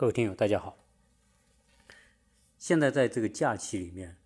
[0.00, 0.78] 各位听友，大家好。
[2.56, 4.16] 现在在这个假期里面，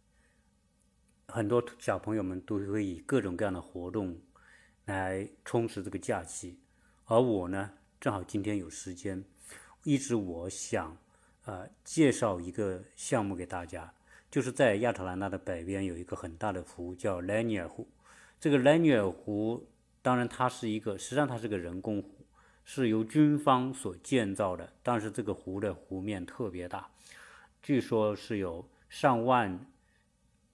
[1.26, 4.20] 很多小朋友们都会以各种各样的活动
[4.84, 6.60] 来充实这个假期，
[7.06, 9.24] 而我呢，正好今天有时间，
[9.82, 10.96] 一直我想
[11.44, 13.92] 呃介绍一个项目给大家，
[14.30, 17.88] 就是在亚特兰大的北边有一个很大的湖，叫莱尼尔湖。
[18.38, 19.66] 这个莱尼尔湖，
[20.00, 22.13] 当然它是一个，实际上它是个人工湖。
[22.64, 26.88] 是由军方所建造的，但是这个湖的湖面特别大，
[27.62, 29.66] 据说是有上万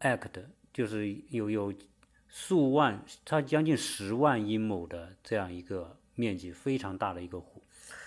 [0.01, 1.73] act，就是有有
[2.29, 7.63] 数万，它将近十万英亩的这样一个面积，非常大的一个湖。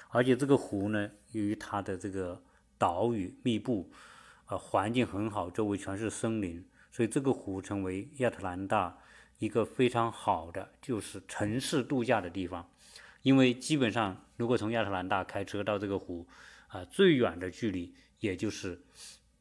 [0.10, 2.42] 而且这个湖呢，由于它的这个
[2.78, 3.90] 岛屿密布，
[4.48, 8.98] 呃，环境很好，周围全是森林，所以这个湖成为亚特兰大
[9.40, 12.70] 一个非常好的就是城市度假的地方。
[13.24, 16.28] 因为基本上，如果从亚特兰大开车到这个湖，
[16.68, 18.82] 啊，最远的距离也就是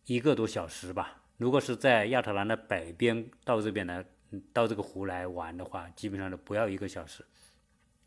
[0.06, 1.20] 一个多小时吧。
[1.36, 4.04] 如果是在亚特兰大北边到这边来，
[4.52, 7.24] 到这个湖来玩的话，基本上都不要一个小时。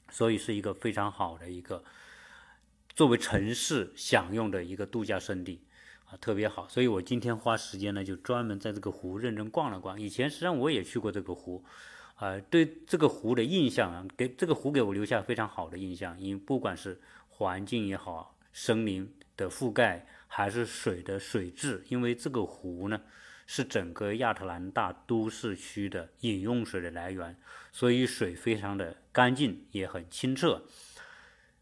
[0.09, 1.83] 所以是一个非常好的一个
[2.95, 5.61] 作为城市享用的一个度假胜地，
[6.05, 6.69] 啊，特别好。
[6.69, 9.99] 所以我今天花时间呢，就专门在这个湖认真逛了逛。
[9.99, 11.65] 以前实际上我也去过这个湖。
[12.15, 16.17] 啊，对这个湖的印象啊，给这个湖给我留下非常好的印象。
[16.19, 23.01] 因为不管是环境也好，森林的覆盖，还是水的水质，因为这个湖呢
[23.45, 27.37] 是整个亚特兰大都市区的饮用水的来源，
[27.73, 30.63] 所以水非常的干净，也很清澈。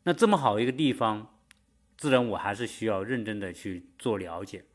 [0.04, 1.36] 那这么好一个地方，
[1.98, 4.66] 自然我还是需要认真的去做了解。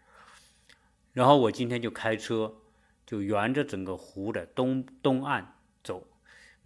[1.13, 2.57] 然后我今天就开车，
[3.07, 5.55] 就沿着整个湖的东东岸。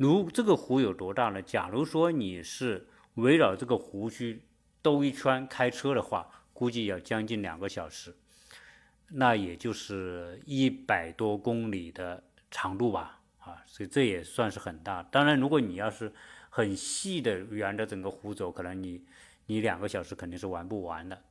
[0.03, 1.41] 如这个湖有多大呢？
[1.41, 4.43] 假如说你是围绕这个湖区
[4.83, 8.15] 兜一圈开车的话，估计要将近两个小时，
[9.09, 15.03] 那也就是一百多公里的长度吧，啊，所以这也算是很大。
[15.05, 16.13] 当然，如果你要是
[16.51, 19.05] 很细的沿着整个湖走，可能你
[19.47, 21.23] 你两个小时肯定是玩不完的，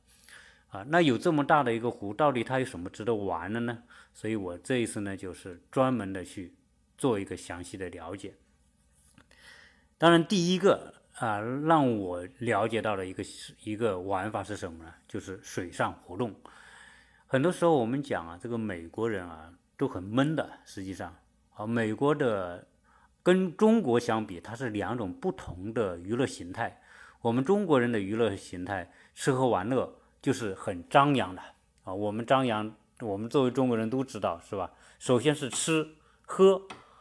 [0.68, 3.82] 啊，那有这么大的一个湖，到底它有什么值得玩的呢？
[4.14, 6.54] 所以我这一次呢，就是专门的去。
[6.98, 8.32] 做一个详细的了解。
[10.02, 13.22] 当然，第一个啊，让我了解到的一个
[13.62, 14.92] 一个玩法是什么呢？
[15.06, 16.34] 就是水上活动。
[17.28, 20.50] 很多时候我们讲啊，这个美国人啊都很闷的。
[20.64, 21.14] 实际上
[21.54, 22.66] 啊，美国的
[23.22, 26.82] 跟中国相比，它是两种不同的娱乐形态。
[27.20, 31.40] 我们中国人的娱乐形态，吃喝玩乐就是很张扬的
[31.84, 31.94] 啊。
[31.94, 34.68] 我们张扬，我们作为中国人都知道，是吧？
[34.98, 35.86] 首先是吃
[36.26, 36.60] 喝。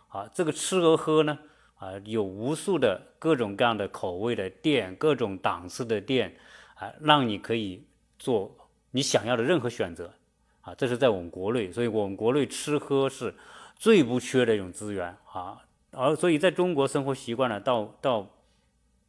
[0.10, 1.40] 啊，这个吃和喝呢，
[1.82, 6.36] 啊，有无数的各种各样的口味的店，各种档次的店，
[6.76, 7.84] 啊，让你可以
[8.20, 8.56] 做
[8.92, 10.14] 你想要的任何选择，
[10.62, 13.34] 啊，这是在我们国内，所以我们国内吃喝是
[13.76, 18.28] 最不缺的一种资源啊，而所以在中国生活习惯了，到到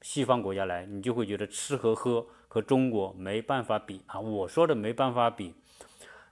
[0.00, 4.18] 西方国家来，你就会觉得吃和喝和中国没办法比啊。
[4.18, 5.52] 我说的没办法比，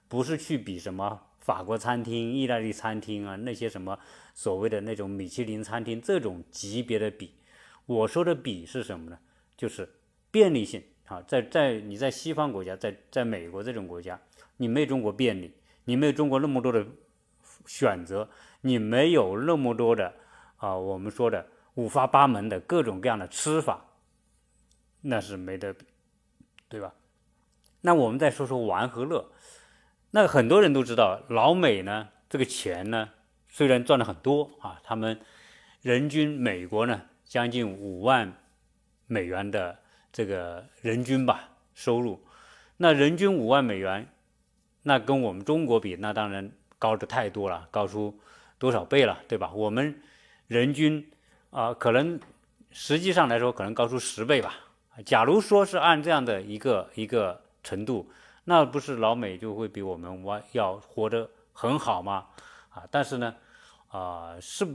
[0.09, 1.21] 不是去比什么。
[1.41, 3.99] 法国餐厅、意大利餐厅啊，那些什么
[4.41, 7.35] 所谓的那种米其林餐厅这种级别的比，
[7.85, 9.19] 我说的比是什么呢？
[9.55, 9.87] 就是
[10.31, 14.19] 便利性啊，在在你在西方国家，在在美国这种国家，
[14.57, 15.53] 你没有中国便利，
[15.85, 16.87] 你没有中国那么多的
[17.67, 18.31] 选择，
[18.63, 20.15] 你没有那么多的
[20.57, 23.89] 啊，我们说的五花八门的各种各样的吃法，
[25.03, 25.85] 那是没得比，
[26.67, 26.95] 对吧？
[27.83, 29.31] 那我们再说说玩和乐。
[30.13, 33.11] 那很多人都知道，老美呢，这个钱呢，
[33.51, 35.21] 虽然赚的很多啊，他们
[35.83, 38.33] 人均美国呢将近五万
[39.07, 39.79] 美元的
[40.13, 42.25] 这个人均吧收入，
[42.79, 44.09] 那人均五万美元，
[44.85, 48.19] 那跟我们中国比，那当然高的太多了，高出
[48.59, 49.53] 多少倍了，对吧？
[49.53, 50.01] 我们
[50.47, 51.11] 人均
[51.51, 52.19] 啊，可能
[52.71, 54.55] 实际上来说，可能高出十倍吧。
[55.05, 58.11] 假如说是按这样的一个一个程度。
[58.45, 62.27] 那不是老美就会比我们我要活得很好吗？
[62.71, 63.37] 啊，但是呢，
[63.91, 64.67] 啊，是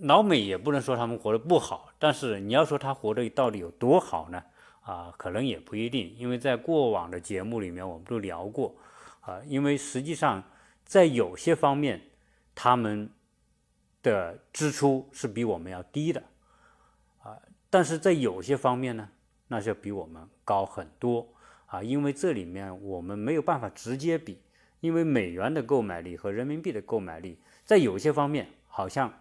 [0.00, 4.42] 老美也不能说他们活得不好，但是你要说他活得到底有多好呢？
[4.80, 8.74] 啊，可能也不一定，因为在过往的节目里面我们都聊过，
[9.20, 10.42] 啊，因为实际上
[10.84, 12.00] 在有些方面
[12.54, 13.10] 他们
[14.02, 16.22] 的支出是比我们要低的，
[17.22, 17.36] 啊，
[17.68, 19.08] 但是在有些方面呢，
[19.48, 21.28] 那就比我们高很多。
[21.66, 24.42] 啊，因为这里面我们没有办法直接比，
[24.80, 29.12] 因为美元的购买力和人民币的购买力，在有些方面好像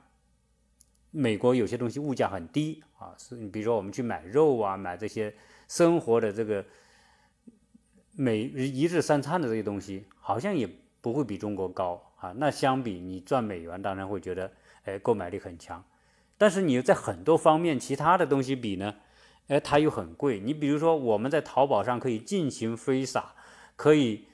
[1.12, 5.36] 美国有些东西物价很低啊，是你比如说我们去买肉啊，买这些
[5.68, 6.64] 生活的这个
[8.12, 10.70] 每一日三餐的这些东西，好像也
[11.02, 12.32] 不会比中国高啊。
[12.38, 14.52] 那相比你赚美元，当然会觉得，
[14.84, 15.84] 哎，购买力很强。
[16.38, 18.96] 但是你在很多方面其他的东西比呢，
[19.48, 20.40] 哎，它又很贵。
[20.40, 23.34] 你比如说，我们在淘宝上可以尽情挥洒，
[23.76, 24.28] 可以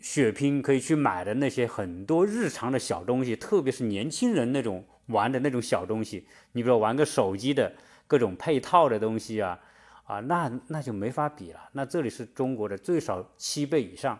[0.00, 7.72] 血拼，可以去买的那些很多日常的小东西，特别是年轻人那种玩的那种小东西，你比如玩个手机的
[8.06, 9.58] 各种配套的东西啊。
[10.04, 11.68] 啊，那那就没法比了。
[11.72, 14.16] 那这里是中国的最少七倍以上，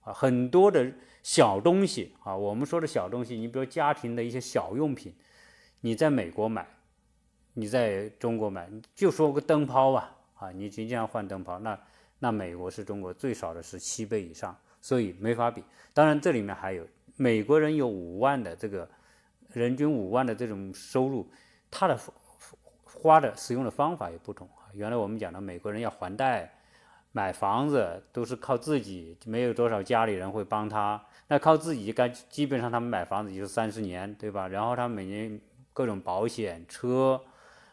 [0.00, 0.90] 啊，很多的
[1.22, 5.14] 小东西啊，我们说的小东西，你比如家庭的一些小用品，
[5.82, 6.66] 你在美国买，
[7.52, 11.78] 你在中国买，就说个灯泡吧，啊，你仅仅要换灯泡，那
[12.20, 15.62] 那美国是中国最少的是七倍以上，所以没法比。
[15.92, 16.86] 当然这里面还有
[17.16, 18.88] 美国人有五万的这个
[19.52, 21.28] 人均五万的这种收入，
[21.70, 21.98] 他的
[22.84, 24.48] 花的使用的方法也不同。
[24.74, 26.52] 原来我们讲的美国人要还贷、
[27.12, 31.00] 买房子都是靠自己，没有多少家里人会帮他。
[31.28, 34.48] 那靠自己，该基本上他们买房子也就三十年，对吧？
[34.48, 35.40] 然后他每年
[35.72, 37.20] 各种保险、车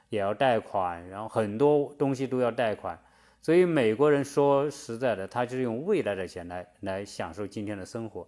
[0.10, 3.00] 也要贷款，然后很多东西都要贷款。
[3.46, 8.28] 所以美国人说实在的，他就是用未来的钱来来享受今天的生活。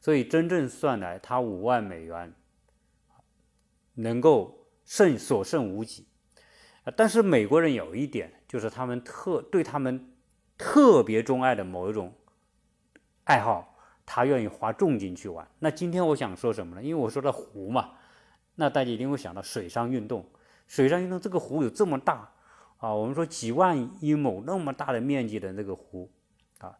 [0.00, 2.32] 所以真正算来，他五万美元
[3.96, 6.06] 能够剩所剩无几。
[6.96, 10.10] 但是美国人有一点，就是他们特对他们
[10.56, 12.14] 特别钟爱的某一种
[13.24, 13.76] 爱好，
[14.06, 15.46] 他愿意花重金去玩。
[15.58, 16.82] 那今天我想说什么呢？
[16.82, 17.90] 因为我说到湖嘛，
[18.54, 20.24] 那大家一定会想到水上运动。
[20.66, 22.32] 水上运动这个湖有这么大
[22.78, 26.10] 啊，我们说几万一亩那么大的面积的那个湖
[26.58, 26.78] 啊，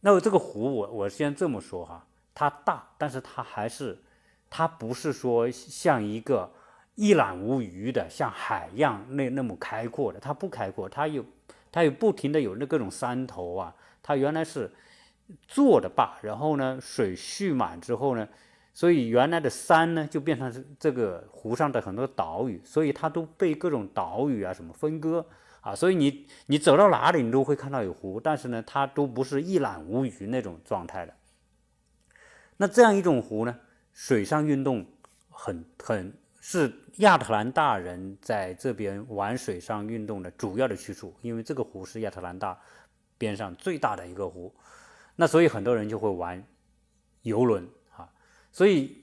[0.00, 4.02] 那么这个湖我我先这么说哈，它大，但是它还是
[4.48, 6.52] 它不是说像一个。
[6.96, 11.24] 一览无余的，像海一样那那么开阔的，它不开阔，它有
[11.72, 14.72] 它有不停的有那各种山头啊，它原来是
[15.48, 18.28] 做的坝，然后呢水蓄满之后呢，
[18.74, 25.24] 所以原来的山呢就变成这个湖上的很多岛屿，所以它都被各种岛屿啊什么分割
[25.62, 31.14] 啊，所以你你走到哪里你都会看到有湖，但是呢它都不是一览无余那种状态的。
[32.58, 33.58] 那这样一种湖呢，
[33.94, 34.84] 水上运动
[35.30, 36.12] 很很。
[36.46, 42.60] 是亚特兰大人在这边玩水上运动的主要的去处，因为这个湖是亚特兰大
[43.16, 44.54] 边上最大的一个湖，
[45.16, 46.46] 那所以很多人就会玩
[47.22, 47.66] 游轮。
[48.54, 49.02] 所以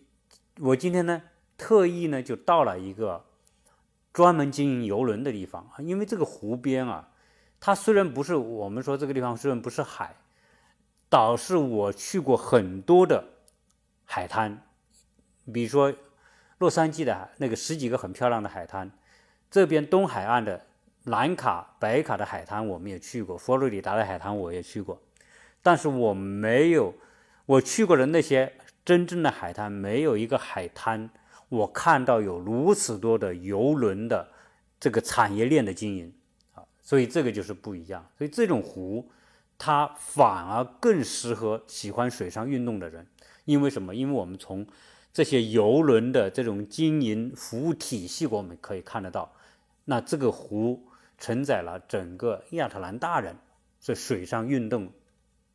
[0.59, 1.21] 我今天呢，
[1.57, 3.25] 特意呢就到了一个
[4.13, 7.09] 专门经营游轮的地方，因为这个湖边啊，
[7.59, 10.15] 它虽然不是我们说这个地方虽然不是海，
[11.09, 13.25] 倒是我去过很多的
[14.05, 14.63] 海滩，
[15.53, 15.93] 比如说。
[16.61, 18.91] 洛杉矶的那个十几个很漂亮的海滩，
[19.49, 20.63] 这边东海岸的
[21.05, 25.01] 南卡、北卡的海滩我们也去过，佛罗里达的海滩我也去过，
[25.63, 26.93] 但是我没有
[27.47, 31.09] 我去过的那些真正的海滩，没有一个海滩
[31.49, 34.27] 我看到有如此多的游轮的
[34.79, 36.13] 这个产业链的经营
[36.55, 38.05] 啊，所以这个就是不一样。
[38.17, 39.09] 所以这种湖，
[39.57, 43.05] 它反而更适合喜欢水上运动的人，
[43.45, 43.93] 因为什么？
[43.93, 44.65] 因为我们从
[45.13, 49.31] 这些游轮的这种经营服务体系，我们可以看得到。
[49.85, 53.35] 那这个湖承载了整个亚特兰大人
[53.79, 54.89] 是水上运动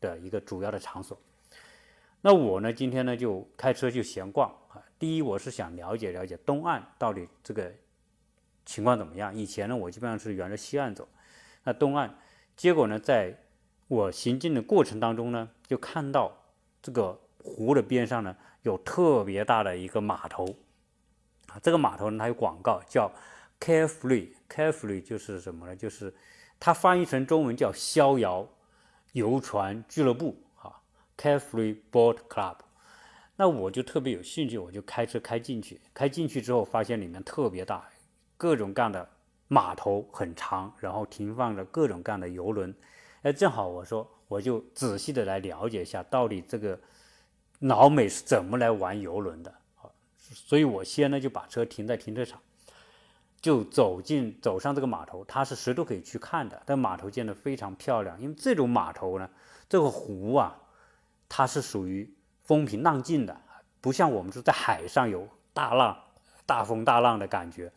[0.00, 1.18] 的一个主要的场所。
[2.26, 4.83] 那我呢，今天呢就开车就闲逛啊。
[4.99, 7.73] 第一，我是想了解了解东岸到底这个
[8.64, 9.33] 情况怎么样。
[9.33, 11.06] 以前呢，我基本上是沿着西岸走。
[11.62, 12.12] 那东岸，
[12.56, 13.33] 结果呢，在
[13.87, 16.37] 我行进的过程当中呢，就看到
[16.83, 18.37] 这个湖的边上呢。
[18.62, 20.45] 有特别大的一个码头
[21.47, 23.09] 啊，这个码头呢，它有广告叫
[23.61, 25.76] “Carefree”，“Carefree” 就是什么呢？
[25.76, 26.12] 就是
[26.59, 28.49] 它翻译成中文叫“逍遥
[29.12, 30.37] 游船俱乐部”
[31.16, 32.56] ，“Carefree Boat Club”。
[33.37, 35.80] 那我就特别有兴趣，我就开车开进去。
[35.92, 37.88] 开进去之后，发现里面特别大，
[38.37, 39.08] 各种各样的
[39.49, 42.75] 码头很长，然后停放着各种各样的游轮。
[43.23, 46.78] 哎，正好我说，我就仔细的来了解一下，到底这个。
[47.61, 49.54] 老美是怎么来玩游轮的？
[50.18, 52.38] 所以我先呢就把车停在停车场，
[53.40, 56.62] 就走进走上这个码头，它是谁都可以去看的。
[56.66, 59.30] 但码头建的非常漂亮，因为这种码头呢，
[59.70, 60.54] 这个湖啊，
[61.28, 63.40] 它是属于风平浪静的，
[63.80, 65.97] 不像我们说在海上有大浪、
[66.45, 67.73] 大风大浪的感觉，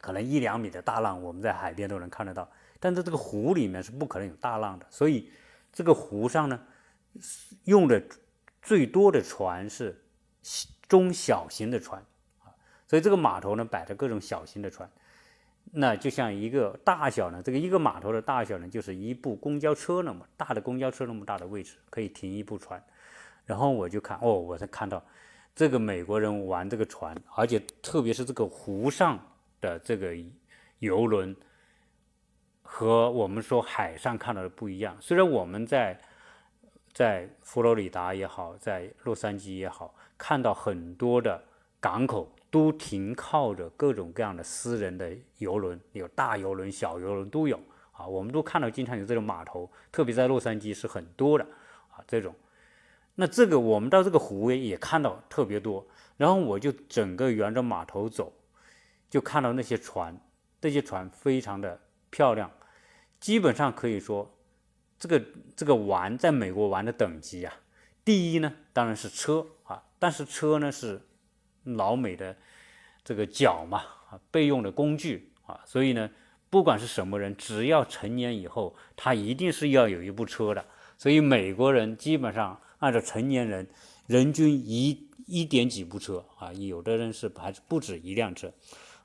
[0.00, 2.50] 可能一两米的大浪我们在海边都能看得到，
[2.80, 4.86] 但在这个湖里面是不可能有大浪的。
[4.90, 5.30] 所以
[5.72, 6.60] 这个湖上呢，
[7.64, 8.02] 用的。
[8.66, 10.02] 最多的船是
[10.88, 12.02] 中小型的船，
[12.88, 14.90] 所以这个码头呢摆着各种小型的船。
[15.72, 22.82] 那就像一个大小呢，这个一个码头的大小呢，就是一部公交车那么大的公交车那么大的位置，可以停一部船。
[23.44, 25.02] 然后我就看，哦，我才看到
[25.54, 29.18] 这个美国人玩这个船，而且特别是这个湖上
[29.60, 30.16] 的这个
[30.78, 31.34] 游轮，
[32.62, 34.96] 和我们说海上看到的不一样。
[35.00, 36.00] 虽然我们在
[36.92, 41.42] 在佛罗里达也好，在洛杉矶也好，看到很多的
[41.80, 47.58] 港口都停靠着各种各样的私人的游轮，有大游轮、小游轮都有
[47.90, 48.06] 啊。
[48.06, 51.44] 我们都看到经常有这种码头，特别在洛杉矶是很多的
[51.90, 51.98] 啊。
[52.06, 52.32] 这种，
[53.16, 55.84] 那这个我们到这个湖也看到特别多。
[56.16, 58.32] 然后我就整个沿着码头走，
[59.10, 60.16] 就看到那些船，
[60.60, 62.48] 这些船非常的漂亮。
[63.18, 64.32] 基本上可以说，
[64.96, 65.20] 这个
[65.56, 67.52] 这个玩在美国玩的等级啊，
[68.04, 71.02] 第一呢当然是车啊，但是车呢是
[71.64, 72.36] 老美的
[73.02, 73.78] 这个脚嘛
[74.10, 76.08] 啊备用的工具啊，所以呢
[76.50, 80.64] 不管是什么人，只要成年以后，他一定是要有一部车的。
[80.96, 83.66] 所以美国人基本上按照成年人
[84.06, 88.52] 人均一一点几部车啊，有的人是还是不止一辆车。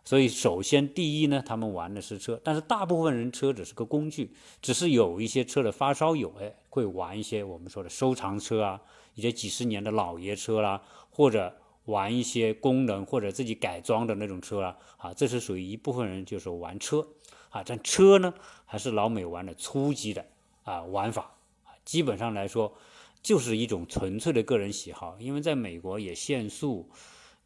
[0.05, 8.81] 所以，首先第一呢，他们玩的是车，但是大部分人车只是个工具，只是有一些车的发烧友哎，会玩一些我们说的收藏车啊，
[9.13, 11.55] 一些几十年的老爷车啦，或者
[11.89, 17.07] 玩一些功能或者自己改装的那种车啊，啊，这是属于一部分人就是玩车
[17.49, 18.33] 啊，但车呢
[18.65, 20.25] 还是老美玩的初级的
[20.63, 21.35] 啊玩法，
[21.83, 22.73] 基本上来说
[23.21, 26.89] 就是一种纯粹的个人喜好，因为在美国也限速。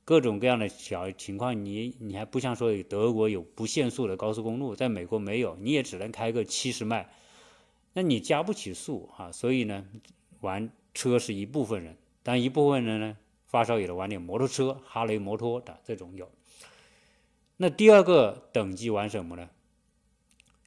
[0.06, 7.10] 各种各样的小情况，你你还不像说德国有不限速的高速公路，在美国没有，你也只能开个七十迈，
[7.94, 9.32] 那你加不起速啊。
[9.32, 9.86] 所以呢，
[10.42, 13.18] 玩车是一部分人，但一部分人呢，
[13.54, 16.28] 发烧友的玩点摩托车，哈雷摩托的这种有。
[17.56, 19.48] 那第二个等级玩什么呢？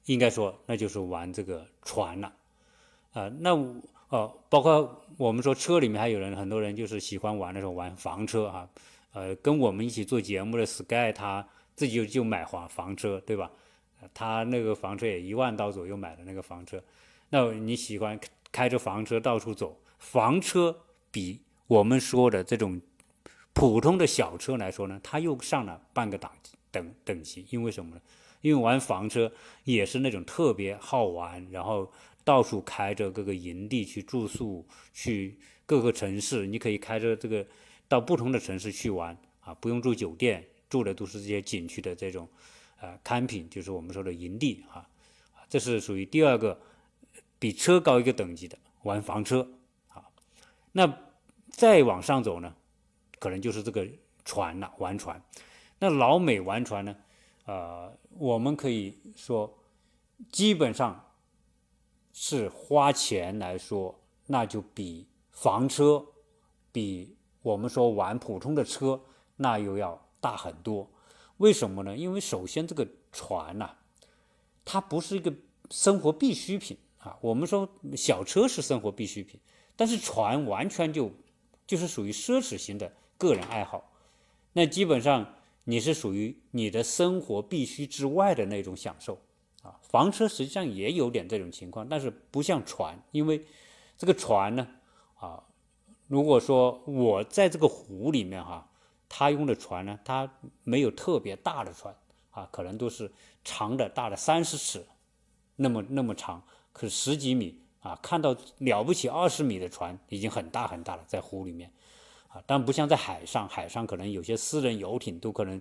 [0.04, 2.32] 应该说那就是玩这个船了，
[3.12, 3.50] 啊，那
[4.08, 8.70] 哦，包括我们说车里面还有人，很多人就是喜欢玩的时候玩房车啊。
[9.14, 13.50] 呃，跟我们一起做节目的 Sky，他自己就就买房房车，对吧？
[14.14, 16.80] 他那个房车也一万刀左右买的那个房车。
[17.30, 18.16] 那你喜欢
[18.52, 19.76] 开着房车到处走？
[19.98, 22.80] 房车比我们说的这种
[23.52, 26.32] 普通的小车来说呢，它又上了半个档
[26.70, 27.46] 等等级。
[27.50, 28.00] 因为什么呢？
[28.40, 29.32] 因为玩房车
[29.64, 31.90] 也是那种特别好玩，然后
[32.24, 37.46] 到处开着各个营地去住宿，去各个城市，你可以开着这个。
[37.88, 42.28] 到不同的城市去玩啊，不用住酒店，住的都是这些景区的这种，
[42.80, 44.84] 呃，camping，就是我们说的营地啊，
[45.48, 46.60] 这是属于第二个
[47.38, 49.48] 比车高一个等级的玩房车
[49.86, 50.02] 啊。
[50.72, 50.98] 那
[51.56, 52.54] 再往上走呢，
[53.18, 53.88] 可能就是这个
[54.26, 55.20] 船了，玩船。
[55.78, 56.94] 那老美玩船呢，
[57.46, 59.58] 呃，我们可以说
[60.30, 61.02] 基本上
[62.12, 66.04] 是花钱来说，那就比房车
[66.70, 67.16] 比。
[67.42, 69.00] 我们说玩普通的车，
[69.36, 70.90] 那又要大很多，
[71.36, 71.96] 为什么呢？
[71.96, 73.70] 因为首先这个船呐，
[74.64, 75.32] 它不是一个
[75.70, 77.16] 生活必需品啊。
[77.20, 79.38] 我们说小车是生活必需品，
[79.76, 81.08] 但是船完全就
[81.66, 83.92] 就是属于奢侈型的个人爱好。
[84.52, 89.20] 那基本上你是属于你的生活必须之外的那种享受
[89.62, 89.78] 啊。
[89.82, 93.44] 房车实际上也有点这种情况，但是不像船，因为
[93.98, 94.66] 这个船呢，
[95.18, 95.42] 啊。
[96.08, 98.70] 如果说我在这个湖里面哈，
[99.08, 100.32] 他用的船呢，它
[100.62, 101.92] 没有特别大的船
[102.30, 103.10] 啊，可能都是
[103.42, 104.86] 长的大的三十尺，
[105.56, 106.40] 那么那么长，
[106.72, 111.70] 可十几米啊，看到了不起二十米的船已经很大很大了，在湖里面
[112.26, 115.60] 啊，但不像在海上，海上可能有些私人游艇都可能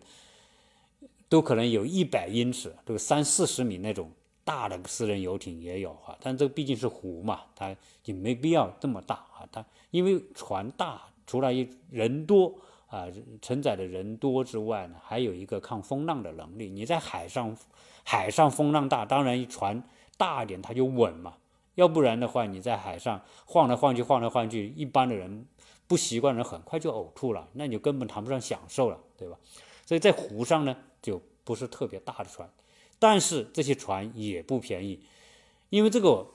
[1.30, 4.10] 都可能有一百英尺，这个三四十米那种
[4.44, 9.64] 大的私人游艇也有啊，但这毕竟是湖嘛，它也没必要这么大啊，它。
[9.92, 12.52] 因为船大，除了一人多
[12.88, 13.06] 啊，
[13.40, 16.70] 承载的人多之外呢，还有一个抗风浪的能力。
[16.70, 17.56] 你在海上，
[18.04, 19.84] 海上风浪大，当然船
[20.18, 21.36] 大一点它就稳嘛。
[21.76, 25.46] 要不然的话，你在海上晃来晃去，晃来晃去，一般的人
[25.88, 29.38] 不习惯人很快就呕吐了，那你就根本谈不上享受了，对吧？
[29.86, 32.50] 所以在湖上呢，就不是特别大的船，
[32.98, 35.06] 但是这些船也不便宜，
[35.70, 36.32] 因为这个。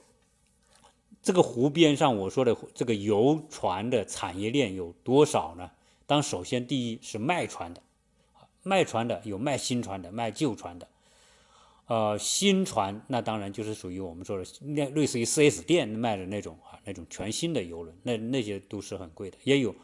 [1.23, 5.71] 这个湖边上，我说的这个游船的产业链有多少呢？
[6.07, 7.83] 当首先第一是卖船的，
[8.63, 10.89] 卖船的有卖新船的，卖旧船的。
[11.91, 19.37] 呃，新船那当然就是属于我们说的类类似于 4S 店卖的那种啊，那种全新的游轮，那那些都是很贵的。
[19.43, 19.75] 也有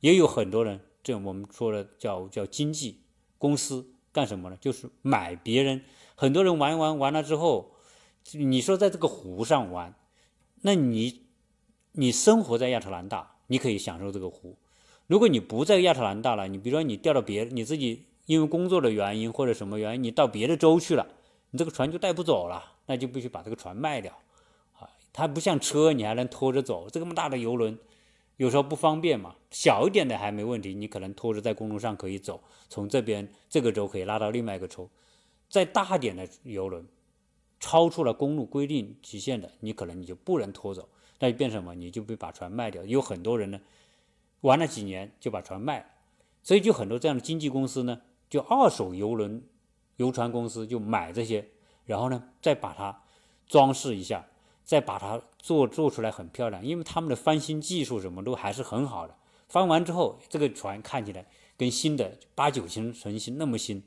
[0.00, 3.02] 也有很多人，这我们说的叫叫经纪
[3.36, 4.56] 公司干什么呢？
[4.58, 5.82] 就是买别人
[6.14, 7.72] 很多人玩玩完了之后，
[8.32, 9.94] 你说在这个湖上玩，
[10.62, 11.26] 那你
[11.92, 14.56] 你生活在亚特兰大，你可以享受这个湖。
[15.06, 21.06] 如果你不在亚特兰大了，你比如说你调到别你自己因为工作的原因或者什么原因，你到别的州去了，
[21.50, 24.12] 你这个船就带不走了，那就必须把这个船卖掉。
[24.78, 27.78] 啊，它不像车，你还能拖着走，这么大的游轮。
[28.36, 34.88] 有时候不方便嘛，小一点的还没问题，你可能拖着在公路上可以走，从这边这个州可以拉到另外一个州。
[35.48, 36.86] 再大点的游轮，
[37.58, 40.88] 超出了公路规定极限的，你可能你就不能拖走，
[41.18, 41.74] 那就变什么？
[41.74, 42.82] 你就被把船卖掉。
[42.84, 43.60] 有很多人呢，
[44.40, 45.86] 玩了几年就把船卖了，
[46.42, 49.42] 所以就很多这样的经纪公司呢，就二手游轮、
[50.00, 51.46] 游船公司就买这些，
[51.84, 53.02] 然后呢再把它
[53.46, 54.24] 装饰一下。
[54.62, 59.12] 再把它做做出来很漂亮，因为他们的翻新技术什么都还是很好的。
[59.48, 61.26] 翻完之后，这个船看起来
[61.56, 63.82] 跟新的八九成新那么新，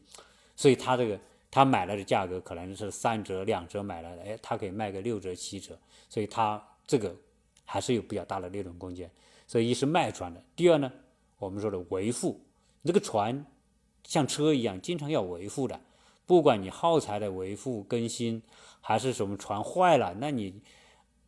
[0.58, 1.18] 所以他这个
[1.50, 5.80] 他买来的价格可能是三折两折买来的，哎，他可以卖个六折七折，
[6.10, 7.16] 所以他这个
[7.64, 9.10] 还是有比较大的利润空间。
[9.48, 10.92] 所以一是卖船的，第二呢，
[11.38, 12.42] 我们说的维护，
[12.84, 13.46] 这个船
[14.04, 15.80] 像车一样，经常要维护的，
[16.26, 18.42] 不管你耗材的维护更新。
[18.86, 20.62] 还是什么船坏了，那你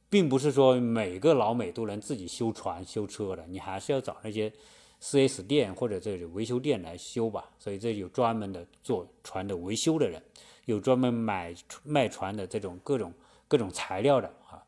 [0.09, 4.51] 并不是说每个老美都能自己修船修车的，你还是要找那些
[4.99, 7.49] 四 S 店或者这种维修店来修吧。
[7.57, 10.21] 所以这有专门的做船的维修的人，
[10.65, 13.13] 有专门买卖船的这种各种
[13.47, 14.61] 各种材料的啊。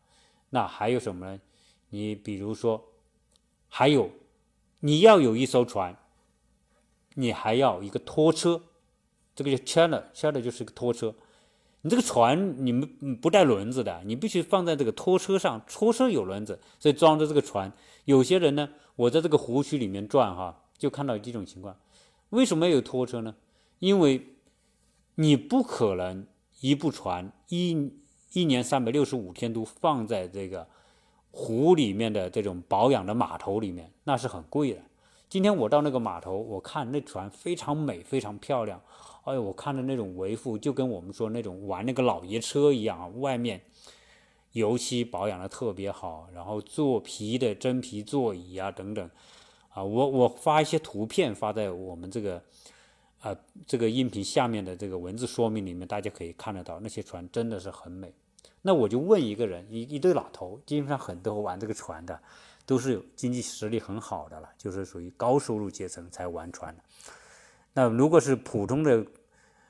[0.51, 1.41] 那还有什么呢？
[1.89, 2.81] 你比如说，
[3.67, 4.09] 还有
[4.79, 5.97] 你要有一艘船，
[7.15, 8.63] 你还要一个拖车，
[9.37, 11.13] 这个叫 channel，channel 就是个拖车。
[11.81, 17.71] 你这个船你们不带轮子的，你必须放在这个拖车上，拖车有轮子，所以装着这个船。
[18.05, 21.77] 有些人呢，我在这个湖区里面转哈，就看到这种情况。
[22.31, 23.35] 为什么有拖车呢？
[23.77, 24.25] 因为
[25.13, 26.25] 你不可能
[26.61, 27.91] 一部船一
[28.33, 30.67] 一年三百六十五天都放在这个
[31.29, 34.81] 湖里面的这种保养的码头里面，那是很贵的。
[35.29, 38.81] 今天我到那个码头，我看那船非常美，非常漂亮。
[39.27, 43.61] 哎呦，我看的那种维护，就跟我们说那种玩那个老爷车一样啊，外面
[44.53, 49.09] 油漆保养的特别好，然后做皮的真皮座椅啊等等，
[49.67, 52.41] 啊，我我发一些图片发在我们这个
[53.19, 53.35] 啊
[53.65, 58.13] 这个音频下面的这个文字说明里面，大家可以看得到那些船真的是很美。
[58.61, 62.17] 那我就问一个人，一一对老头，基本上很多玩这个船的
[62.65, 66.83] 都是有经济实力很好的了，就是属于高收入阶层才玩船的。
[67.77, 69.05] 那如果是普通的，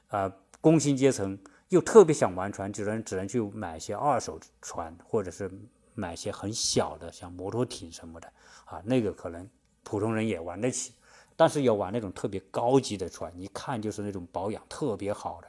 [0.08, 5.52] 啊，工薪阶层又特别想玩船，只能只能去买一些二手船，或者是
[5.93, 8.32] 买些很小的，像摩托艇什么的
[8.63, 9.46] 啊，那个可能
[9.84, 10.93] 普通人也玩得起。
[11.36, 15.48] 但是要玩那种特别高级的船，一看就是那种保养特别好的，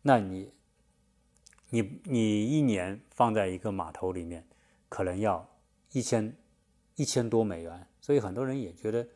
[0.00, 0.50] 那你，
[1.68, 4.42] 你你一年放在一个码头里面，
[4.88, 5.46] 可能要
[5.92, 6.34] 一千
[6.96, 9.06] 一千多美元，所以很多人也觉得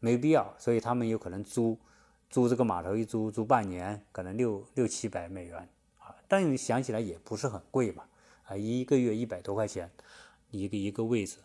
[0.00, 1.78] 没必要，所以他们有可能租。
[2.28, 8.04] 租这个码头一租租半年，可能六六七百美元啊，但你想起来也不是很贵嘛，
[8.44, 9.90] 啊，一个月一百多块钱，
[10.50, 11.36] 一个一个位置，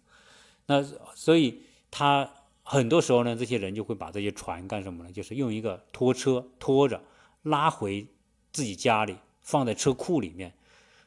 [0.66, 0.84] 那
[1.16, 2.30] 所以他
[2.64, 5.12] 很多时候呢，这些人就会把这些船干什么呢？
[5.12, 7.02] 就是用一个拖车拖着
[7.44, 8.08] 拉回
[8.52, 10.54] 自己家里，放在车库里面。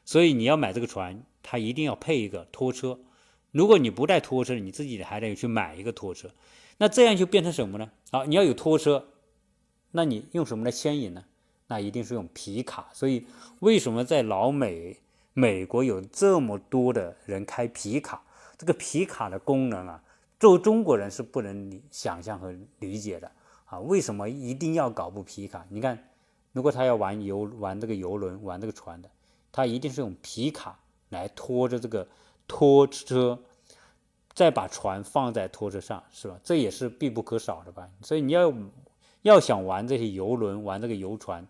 [0.03, 2.99] 所以你要买这个船，它一定要配一个拖车。
[3.51, 6.29] 如果你不带拖车，你自己还得去买一个拖车。
[6.77, 7.91] 那这样就变成什么呢？
[8.11, 9.09] 啊，你要有拖车。
[9.95, 11.23] 那你用什么来牵引呢？
[11.67, 12.89] 那一定是用皮卡。
[12.91, 13.25] 所以
[13.59, 14.99] 为什么在老美
[15.31, 18.21] 美国有这么多的人开皮卡？
[18.57, 20.03] 这个皮卡的功能啊，
[20.37, 23.31] 作为中国人是不能想象和理解的
[23.67, 23.79] 啊！
[23.79, 25.65] 为什么一定要搞部皮卡？
[25.69, 25.97] 你看，
[26.51, 29.09] 如果他要玩游玩这个游轮玩这个船的，
[29.53, 30.77] 他一定是用皮卡
[31.07, 32.05] 来拖着这个
[32.49, 33.39] 拖车，
[34.33, 36.37] 再把船放在拖车上，是吧？
[36.43, 37.89] 这也是必不可少的吧？
[38.01, 38.53] 所以你要。
[39.25, 41.47] 要想玩这些游轮，玩这个游船，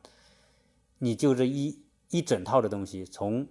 [1.00, 1.78] 你就这一
[2.10, 3.46] 一整套的东西，从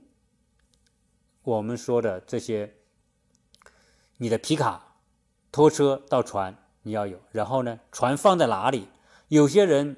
[1.43, 2.73] 我们说的这些，
[4.17, 4.95] 你的皮卡、
[5.53, 7.21] 拖车到船，你要有。
[7.33, 8.89] 然后呢，船放在哪里？
[9.29, 9.95] 有些人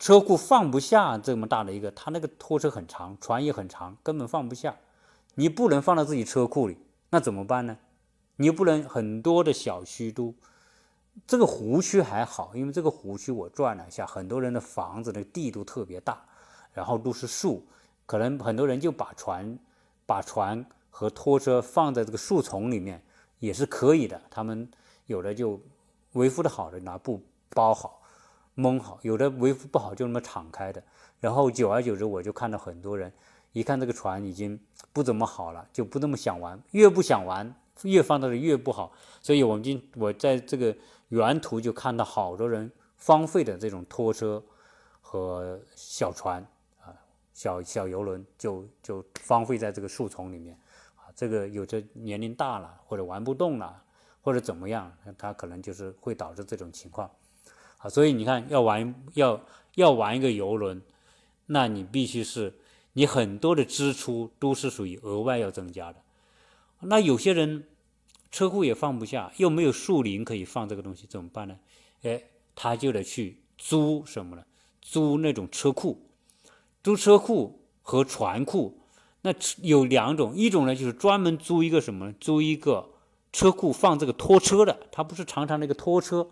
[0.00, 4.74] 车库放不下这么大的一个，他那个拖车很长，船也很长，根本放不下。
[5.36, 6.76] 你不能放到自己车库里，
[7.10, 7.78] 那怎么办呢？
[8.34, 10.34] 你又不能很多的小区都。
[11.26, 16.22] 这个湖区还好，因为这个湖区我转了一下，很多人的房子的地都特别大，
[16.72, 17.66] 然后都是树，
[18.06, 19.58] 可能很多人就把船、
[20.06, 23.02] 把船和拖车放在这个树丛里面
[23.38, 24.20] 也是可以的。
[24.30, 24.70] 他们
[25.06, 25.60] 有的就
[26.12, 28.00] 维护的好的拿布包好，
[28.54, 30.82] 蒙好，有的维护不好就那么敞开的，
[31.20, 33.12] 然后久而久之，我就看到很多人
[33.52, 34.58] 一看这个船已经
[34.92, 38.92] 不怎么好了，就不那么想玩，越不想玩，越放到的越不好。
[39.20, 40.74] 所以我们今我在这个
[41.08, 44.42] 原图就看到好多人荒废的这种拖车
[45.00, 46.46] 和小船
[46.80, 46.92] 啊，
[47.32, 50.58] 小小游轮就就荒废在这个树丛里面
[50.96, 53.82] 啊，这个有的年龄大了或者玩不动了
[54.20, 57.10] 或者怎么样，它可能就是会导致这种情况。
[57.78, 59.40] 啊，所以你看，要玩要
[59.76, 60.82] 要玩一个游轮，
[61.46, 62.52] 那你必须是
[62.92, 66.00] 你很多的支出都是属于额外要增加的。
[66.80, 67.64] 那有些人
[68.30, 71.58] 车库也放不下，又没有树林可以放这个东西，怎么办呢？
[72.02, 72.22] 哎，
[72.54, 74.44] 他就得去租什么呢？
[74.80, 76.06] 租那种车库，
[76.82, 78.80] 租车库和船库。
[79.22, 82.14] 那有两种，一种呢就是专门租一个什么呢？
[82.20, 82.90] 租一个
[83.32, 86.30] 车库放这个拖车的，它不是常常那个拖车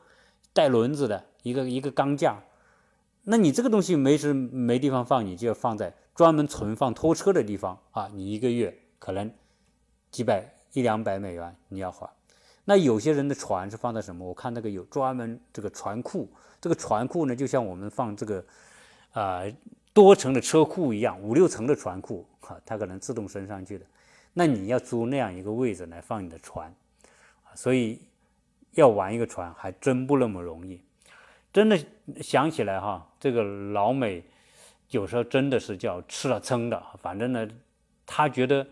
[0.53, 1.27] 带轮子的。
[1.43, 2.43] 一个一个钢架，
[3.23, 8.11] 那你这个东西没时没地方放，你就要放在专门存放拖车的地方啊！
[8.13, 9.33] 你一个月可能
[10.11, 12.09] 几百一两百美元你要花。
[12.67, 14.29] 那有些人的船是放在什么？
[14.29, 18.45] 我看那个有专门这个船库，这个船库呢就像我们放这个
[19.13, 19.43] 啊
[19.95, 23.87] 多层的车库一样，五六层的船库啊，它可能自动升上去的。
[24.35, 26.71] 那你要租那样一个位置来放你的船，
[27.55, 27.99] 所以
[28.73, 30.79] 要玩一个船还真不那么容易。
[31.55, 31.79] 真的
[32.21, 34.23] 想起来哈，这个老美
[34.91, 36.83] 有时候真的是叫吃了撑的。
[37.01, 37.49] 反正呢，
[38.05, 38.67] 他觉得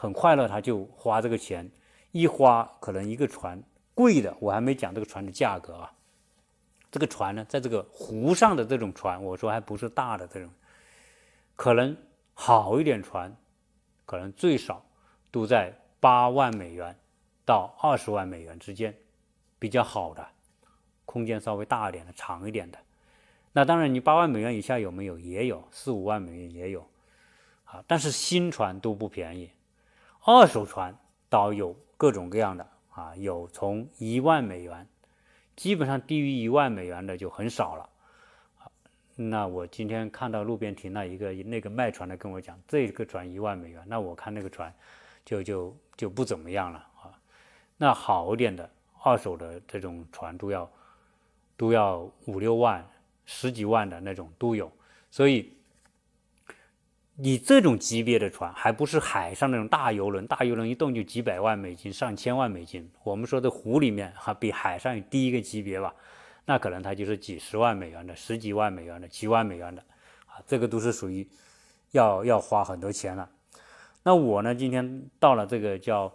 [0.00, 1.68] 很快乐，他就花这个钱，
[2.12, 3.60] 一花可能一个船
[3.94, 5.92] 贵的，我还没讲这个船的价格啊。
[6.88, 10.48] 这个船呢，在这个湖上的这种船，我说还不是大的这种，
[11.56, 11.96] 可能
[12.32, 13.36] 好一点船，
[14.06, 14.86] 可能最少
[15.32, 16.96] 都在八万美元
[17.44, 18.94] 到二十万美元之间，
[19.58, 20.24] 比较好的。
[21.04, 22.78] 空间稍微大一点的、长一点的，
[23.50, 25.18] 那当然你八万美元以下有没有？
[25.18, 26.86] 也有，四五万美元也有，
[27.64, 29.50] 啊，但是新船都不便宜，
[30.30, 30.94] 二手船
[31.30, 34.86] 倒有各种各样的啊，有从一万美元，
[35.56, 37.88] 基本上低于一万美元的就很少了。
[39.16, 44.70] 那我今天看到路边停了一个那个卖船的跟我讲，这个船一万美元，那我看那个船
[45.24, 47.18] 就就就不怎么样了啊。
[47.78, 48.70] 那好一点的
[49.02, 50.70] 二手的这种船都要。
[51.56, 52.88] 都要五六万、
[53.26, 54.70] 十几万的那种都有，
[55.10, 55.52] 所以
[57.20, 62.88] 你这种级别的船，还不是海上那种大游轮，大游轮一动就几百万美金、上千万美金。
[63.02, 65.92] 我们说的湖里面哈，比海上低一个级别吧，
[66.44, 69.82] 那可能它就是几十万美元的、十几万美元的、几万美元的
[70.26, 71.28] 啊，这个都是属于
[71.90, 73.28] 要要花很多钱了。
[74.04, 76.12] 那我呢，今天到了这个叫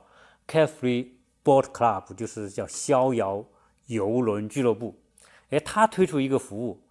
[0.48, 1.10] Carefree
[1.44, 3.44] Boat Club，就是叫逍遥
[3.88, 4.98] 游轮俱乐部。
[5.50, 6.82] 哎，他推出一个服务，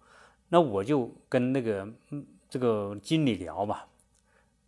[0.49, 3.79] 那我就跟那个嗯这个经理聊嘛。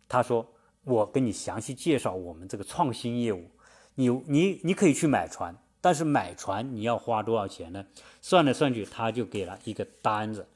[0.08, 0.46] 他说
[0.84, 3.50] ：“我跟你详细介绍我们这个创新业务。
[3.94, 7.84] 你你你可以去买船，但是买船你要花多少钱呢？
[8.20, 10.46] 算来算去，他就给了一个单子。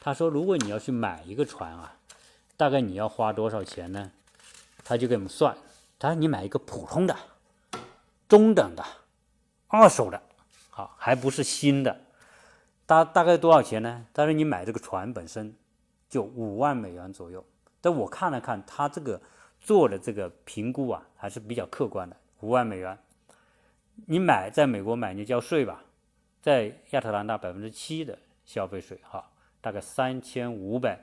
[0.00, 1.96] 他说，如果你要去买一个船啊，
[2.56, 4.10] 大概你要花多少钱呢？
[4.84, 5.56] 他就给我们算。
[5.98, 7.16] 他说你买一个普通的、
[8.28, 8.84] 中等的、
[9.68, 10.22] 二手的，
[10.70, 12.00] 好，还不是新的。”
[12.86, 14.06] 大大概多少钱呢？
[14.14, 15.54] 他说你买这个船本身
[16.08, 17.44] 就五万美元左右。
[17.80, 19.20] 但我看了看他这个
[19.60, 22.98] 做的这个评估啊，还是比较客观的，五万美元。
[24.06, 25.84] 你买在美国买你交税吧，
[26.42, 31.00] 在亚特兰大百分之七的消费税，哈，大概三千五百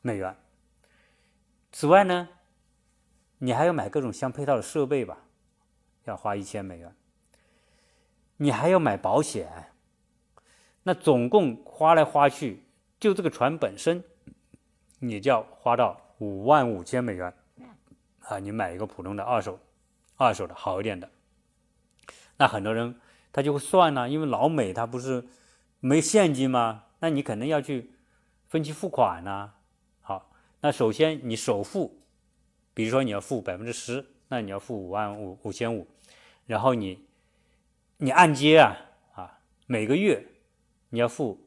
[0.00, 0.36] 美元。
[1.72, 2.28] 此外呢，
[3.38, 5.24] 你还要买各种相配套的设备吧，
[6.04, 6.94] 要花一千美元。
[8.36, 9.72] 你还要买保险。
[10.84, 12.62] 那总共花来花去，
[12.98, 14.02] 就这个船本身，
[14.98, 17.32] 你就要花到五万五千美元
[18.20, 18.38] 啊！
[18.38, 19.58] 你买一个普通的二手、
[20.16, 21.10] 二手的好一点的，
[22.36, 23.00] 那很多人
[23.32, 25.24] 他就会算呢，因为老美他不是
[25.80, 26.84] 没现金吗？
[27.00, 27.92] 那你可能要去
[28.48, 29.52] 分期付款呢。
[30.00, 30.30] 好，
[30.60, 32.02] 那首先你首付，
[32.74, 35.86] 比如说你要付百分之十，那你要付五万五五千五，
[36.46, 37.06] 然后你
[37.98, 38.76] 你按揭啊
[39.12, 40.26] 啊，每个月。
[40.90, 41.46] 你要付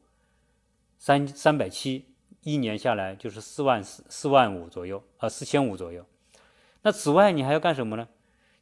[1.00, 2.11] 三三百七，
[2.42, 6.04] 一年下来就是四万四四万五左右，呃四千五左右。
[6.82, 8.08] 那此外你还要干什么呢？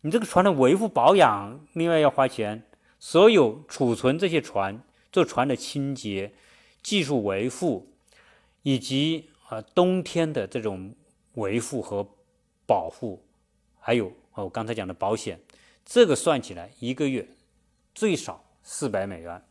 [0.03, 2.63] 你这个船的维护保养，另外要花钱。
[2.99, 6.35] 所有储存这些船，做船的清洁、
[6.83, 7.91] 技术维护，
[8.63, 10.95] 以及啊冬天的这种
[11.37, 12.07] 维护和
[12.67, 13.25] 保护，
[13.79, 15.41] 还有我刚才讲的保险，
[15.87, 17.27] 这个算起来一个月
[17.95, 19.43] 最少四百美元。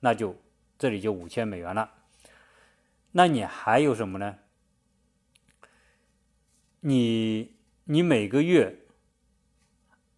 [0.00, 0.34] 那就
[0.76, 1.88] 这里就五千美元了。
[3.12, 4.38] 那你还有什么呢？
[6.80, 8.78] 你你每个月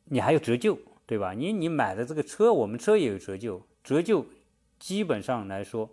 [0.04, 1.32] 你还有折旧，对吧？
[1.32, 4.26] 你你买的这个车，我们车也有折旧，折旧
[4.78, 5.90] 基本上来说，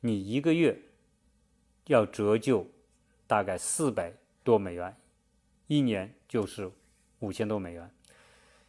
[0.00, 0.80] 你一个月
[1.86, 2.66] 要折旧
[3.26, 4.96] 大概四百多美元，
[5.66, 6.70] 一年就是
[7.18, 7.90] 五千多美元。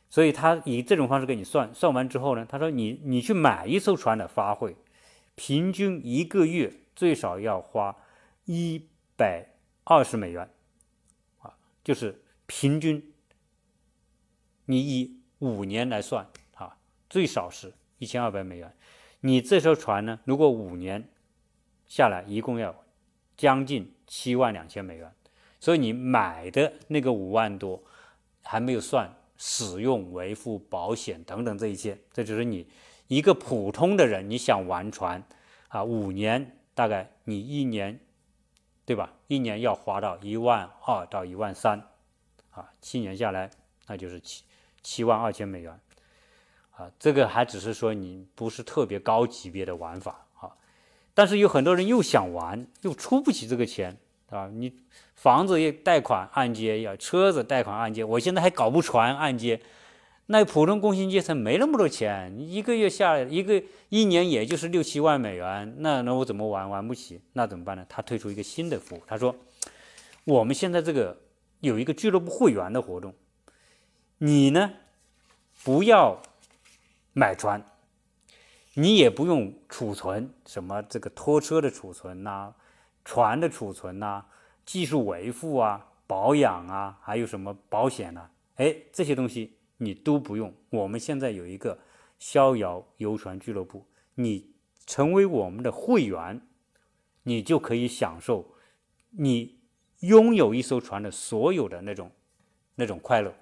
[0.09, 4.75] 所以他以这种方式给你算，算完之后呢，他说你你去买一艘船的花费，
[5.35, 7.95] 平均一个月最少要花
[8.45, 9.45] 一百
[9.83, 10.49] 二十美元，
[11.39, 13.13] 啊，就是平均，
[14.65, 16.77] 你以五年来算啊，
[17.09, 18.73] 最少是一千二百美元。
[19.21, 21.07] 你这艘船呢，如果五年
[21.87, 22.75] 下来一共要
[23.37, 25.13] 将近七万两千美元，
[25.59, 27.83] 所以你买的那个五万多
[28.41, 29.13] 还没有算。
[29.43, 32.67] 使用、维护、保险等等这一切，这就是你
[33.07, 35.23] 一个普通的人，你想玩船
[35.69, 37.99] 啊，五年大概你一年，
[38.87, 39.13] 对吧？
[39.27, 41.79] 一年要花到一万二到一万三，
[42.49, 43.51] 啊，七年下来
[43.85, 44.43] 那就是七
[44.81, 45.79] 七万二千美元，
[46.71, 50.57] 啊，这个还只是说你不是特别高级别的玩法啊，
[51.13, 53.95] 但是有很多人又想玩，又出不起这个钱。
[54.31, 54.73] 啊，你
[55.13, 59.61] 房子也贷款按揭，要车子贷款按揭，我现在还搞不全按揭，
[60.27, 67.21] 那普通工薪阶层没那么多钱，一个月下来一个一年也就是六七万美元，那那我怎么玩玩不起？
[67.33, 67.85] 那怎么办呢？
[67.89, 69.35] 他推出一个新的服务，他说
[70.23, 71.17] 我们现在这个
[71.59, 73.13] 有一个俱乐部会员的活动，
[74.19, 74.71] 你呢
[75.63, 76.21] 不要
[77.11, 77.65] 买船，
[78.75, 82.53] 你也不用储存什么这个拖车的储存呐。
[83.03, 84.23] 船的储存呐，
[84.63, 88.29] 技术维护啊，保养啊，还有什么保险呐？
[88.57, 90.53] 哎，这些东西你都不用。
[90.69, 91.77] 我们现在有一个
[92.19, 94.53] 逍遥游船俱乐部，你
[94.85, 96.41] 成为我们的会员，
[97.23, 98.53] 你就可以享受
[99.09, 99.59] 你
[99.99, 102.11] 拥有一艘船的所有的那种
[102.75, 103.33] 那种快乐。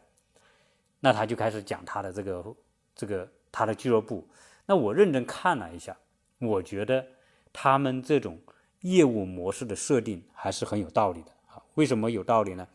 [1.01, 2.55] 那他就开始讲他的这个
[2.95, 4.27] 这个他的俱乐部。
[4.65, 5.97] 那我认真看了一下，
[6.39, 7.05] 我觉得
[7.51, 8.39] 他们这种。
[8.83, 11.31] 业务模式的设定还是很有道理的？
[11.73, 12.65] 为什么有道理呢？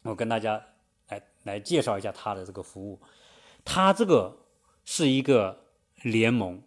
[0.00, 0.58] 我跟大家
[1.48, 3.00] 来介绍一下他的这个服务。
[3.64, 4.36] 他这个
[4.84, 5.64] 是一个
[6.02, 6.62] 联盟，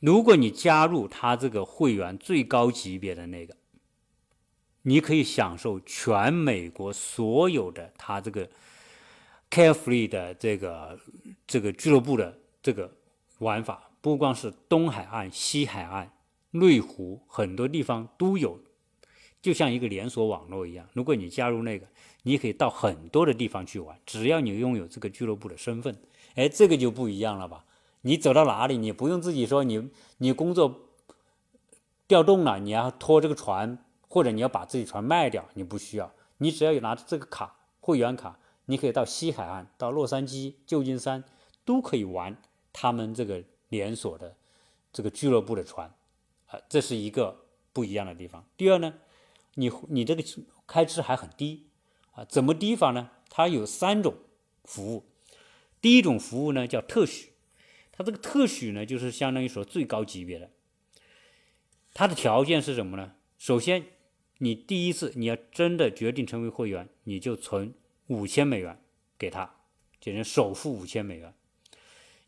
[0.00, 3.56] 如果你加入他这个会员最高级别的那个，
[4.82, 8.48] 你可以享受全美国所有的他这个
[9.50, 10.98] Carefree 的这个
[11.46, 12.90] 这个俱乐部的这个
[13.38, 16.12] 玩法，不光是东海岸、西海岸。
[16.54, 18.60] 内湖很多地方都有，
[19.42, 20.88] 就像一个连锁网络一样。
[20.94, 21.86] 如果你加入那个，
[22.22, 25.94] 你可以到很多的地方去玩，只要你拥有这个俱乐部的身份。
[26.36, 27.64] 哎，这个就不一样了吧？
[28.02, 30.88] 你走到哪里，你不用自己说你你工作
[32.06, 33.78] 调动了，你要拖这个船，
[34.08, 36.12] 或者你要把自己船卖掉，你不需要。
[36.38, 41.22] 你只要有拿着这个卡会员卡，你可以到西海岸、到洛杉矶、旧金山
[41.64, 42.36] 都可以玩
[42.72, 44.36] 他们这个连锁的
[44.92, 45.92] 这个俱乐部的船。
[46.46, 48.44] 啊这是一个不一样的地方。
[48.56, 48.92] 第二呢，
[49.54, 50.22] 你你这个
[50.66, 51.66] 开支还很低
[52.12, 52.24] 啊？
[52.24, 53.10] 怎么低法呢？
[53.28, 54.14] 它有三种
[54.64, 55.04] 服务。
[55.80, 57.32] 第一种服务呢叫特许，
[57.90, 60.50] 它这个特许呢就是相当于说最高级别的。
[61.94, 63.14] 它的条件是什么呢？
[63.38, 63.84] 首先，
[64.38, 67.74] 你第一次你要真的决定成为会员，你就存
[68.06, 68.80] 五千美元
[69.18, 69.54] 给他，
[70.00, 71.34] 就是首付五千美元。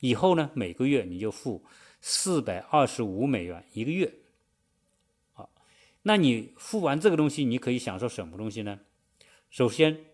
[0.01, 1.65] 以后呢，每个月你就付。
[2.07, 4.13] 四百二十五美元一个月，
[6.05, 8.81] 那你付完这个东西，你可以享受什么东西呢？
[9.51, 10.05] 首先，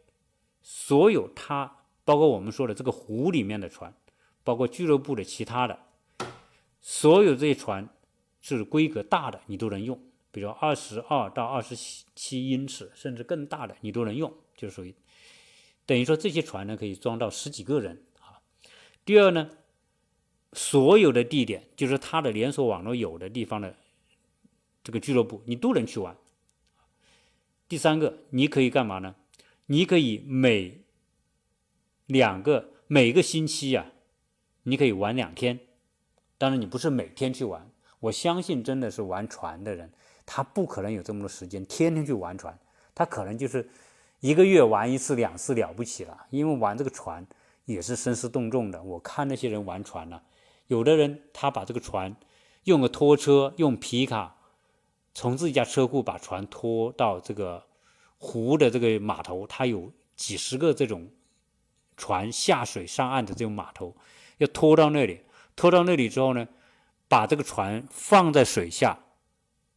[0.63, 3.95] 所有它包括我们说的这个湖里面的船，
[4.43, 5.79] 包括俱乐部的其他的，
[6.81, 7.89] 所有这些船
[8.41, 10.01] 是规格大的，你都能用，
[10.33, 11.77] 比如二十二到二十
[12.15, 14.95] 七英尺，甚至更大的你都能用，就属于
[15.87, 18.41] 等于说这些船呢可以装到十几个人啊。
[19.05, 19.51] 第二呢？
[20.53, 23.73] 所有的地点，就是它的连锁网络有的地方的
[24.83, 26.17] 这个俱乐部，你都能去玩。
[27.69, 29.15] 第三个，你可以干嘛呢？
[29.67, 30.81] 你可以每
[32.07, 33.93] 两个每个星期呀，
[34.65, 35.61] 你可以玩两天。
[36.37, 37.71] 当然，你不是每天去玩。
[38.01, 39.93] 我相信，真的是玩船的人，
[40.27, 42.59] 他不可能有这么多时间天天去玩船。
[42.95, 43.71] 他可能就是
[44.21, 47.25] 一个月玩一次两次了不起了，因为玩这个船
[47.67, 48.83] 也是深思动众的。
[48.83, 50.21] 我看那些人玩船呢。
[50.67, 52.17] 有的人他把这个船
[52.65, 54.37] 用个拖车，用皮卡
[55.15, 57.65] 从自己家车库把船拖到这个
[58.19, 61.11] 湖的这个码头，它有几十个这种
[61.97, 63.97] 船下水上岸的这种码头，
[64.39, 65.21] 要拖到那里，
[65.57, 66.47] 拖到那里之后呢，
[67.09, 68.99] 把这个船放在水下，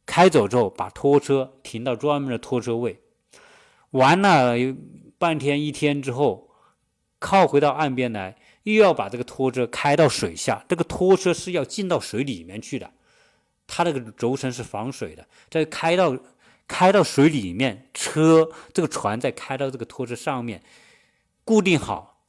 [0.06, 3.02] 开走之后，把拖车停到专门的拖车位，
[3.92, 4.54] 玩了
[5.18, 6.50] 半天一天之后，
[7.20, 10.66] 靠回到岸边来，又要把这个拖车开到水下。
[10.68, 12.92] 这个拖车是要进到水里面去的，
[13.68, 16.18] 它这个轴承是防水的，再开到
[16.68, 20.62] 开到水里面，车这个船再开到这个拖车上面，
[21.44, 22.26] 固定好，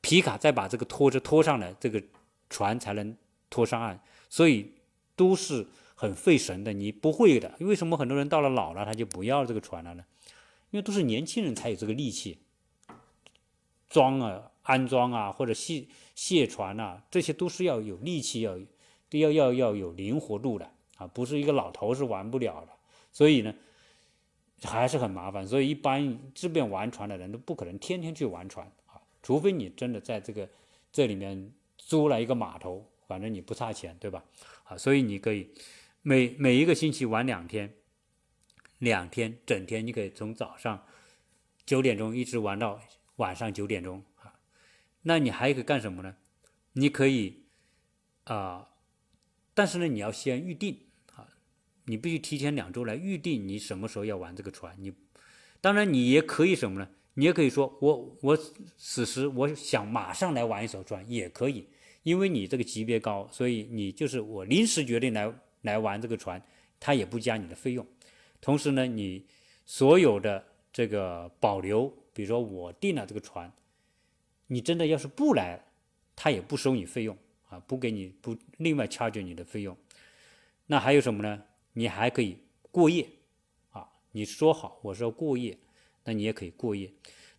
[0.00, 2.02] 皮卡再把这个拖车拖上来，这个
[2.50, 3.16] 船才能
[3.48, 4.00] 拖上岸。
[4.28, 4.72] 所以
[5.14, 7.54] 都是很费神的，你不会的。
[7.60, 10.04] 为什么很多人到了老了他就不要这个船了呢？
[10.70, 12.38] 因为都是年轻人才有这个力气
[13.90, 18.58] 装啊、安装啊，或者卸卸船啊，这些都是要有力气，要
[19.18, 22.72] 要要要有灵活度的啊，不是一个老头是玩不了的。
[23.12, 23.54] 所以呢，
[24.62, 25.46] 还是很麻烦。
[25.46, 30.48] 所以一般这边玩船的人都不可能天天去玩船啊，除非你真的在这个
[30.90, 32.88] 这里面租了一个码头。
[33.08, 34.24] 反正你不差钱，对吧？
[34.64, 35.50] 啊，所以你可以
[36.00, 37.74] 每每一个星期玩两天，
[38.78, 40.82] 两天整天，你可以从早上
[41.66, 42.80] 九点钟一直玩到
[43.16, 44.32] 晚上九点钟啊。
[45.02, 46.16] 那你还可以干什么呢？
[46.72, 47.42] 你可以
[48.24, 48.70] 啊，
[49.54, 50.78] 但是呢，你要先预定
[51.14, 51.28] 啊，
[51.84, 54.76] 你必须提前两周来预定你什么时候要玩这个船。
[54.78, 54.92] 你
[55.60, 56.88] 当然你也可以什么呢？
[57.14, 58.38] 你也可以说我我
[58.78, 61.68] 此时我想马上来玩一艘船也可以。
[62.02, 66.42] 因为你这个级别高，所以你就是我临时决定来来玩这个船，
[66.80, 67.86] 他也不加你的费用。
[68.40, 69.24] 同时呢，你
[69.64, 73.52] 所有的这个保留，比如说我订了这个船，
[74.48, 75.64] 你真的要是不来，
[76.16, 77.16] 他也不收你费用
[77.52, 79.76] 啊，不给你不另外 charge 你的费用。
[80.66, 81.42] 那还有什么呢？
[81.74, 82.38] 你还可以
[82.70, 83.06] 过夜
[83.70, 85.58] 啊，你说好我说过夜，
[86.04, 86.90] 那你也可以过夜。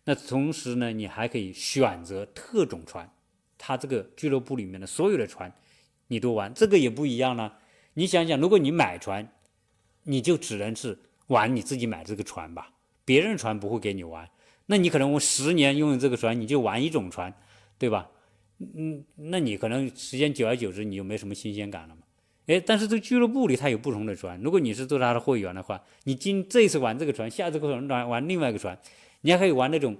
[0.04, 3.10] 那同时呢，你还可以选择特种船。
[3.58, 5.52] 他这个俱乐部里面的所有的船，
[6.08, 7.52] 你都玩，这个也不一样呢。
[7.94, 9.32] 你想想，如果你买船，
[10.02, 10.98] 你就只能是
[11.28, 12.72] 玩你自己买这个船吧，
[13.04, 14.28] 别人船不会给你玩。
[14.66, 17.32] 那你可能我十年拥有这个船，你就玩一种船，
[17.78, 18.10] 对吧？
[18.58, 22.02] 嗯，那你可能时间久而久之，你就没什么新鲜感了嘛。
[22.46, 28.78] 哎，但是这俱乐部里它有不同的船，如果你是做他的会员的话，你今这一次玩这个船，下次可能玩玩另外一个船，
[29.22, 29.96] 你还可以玩那种。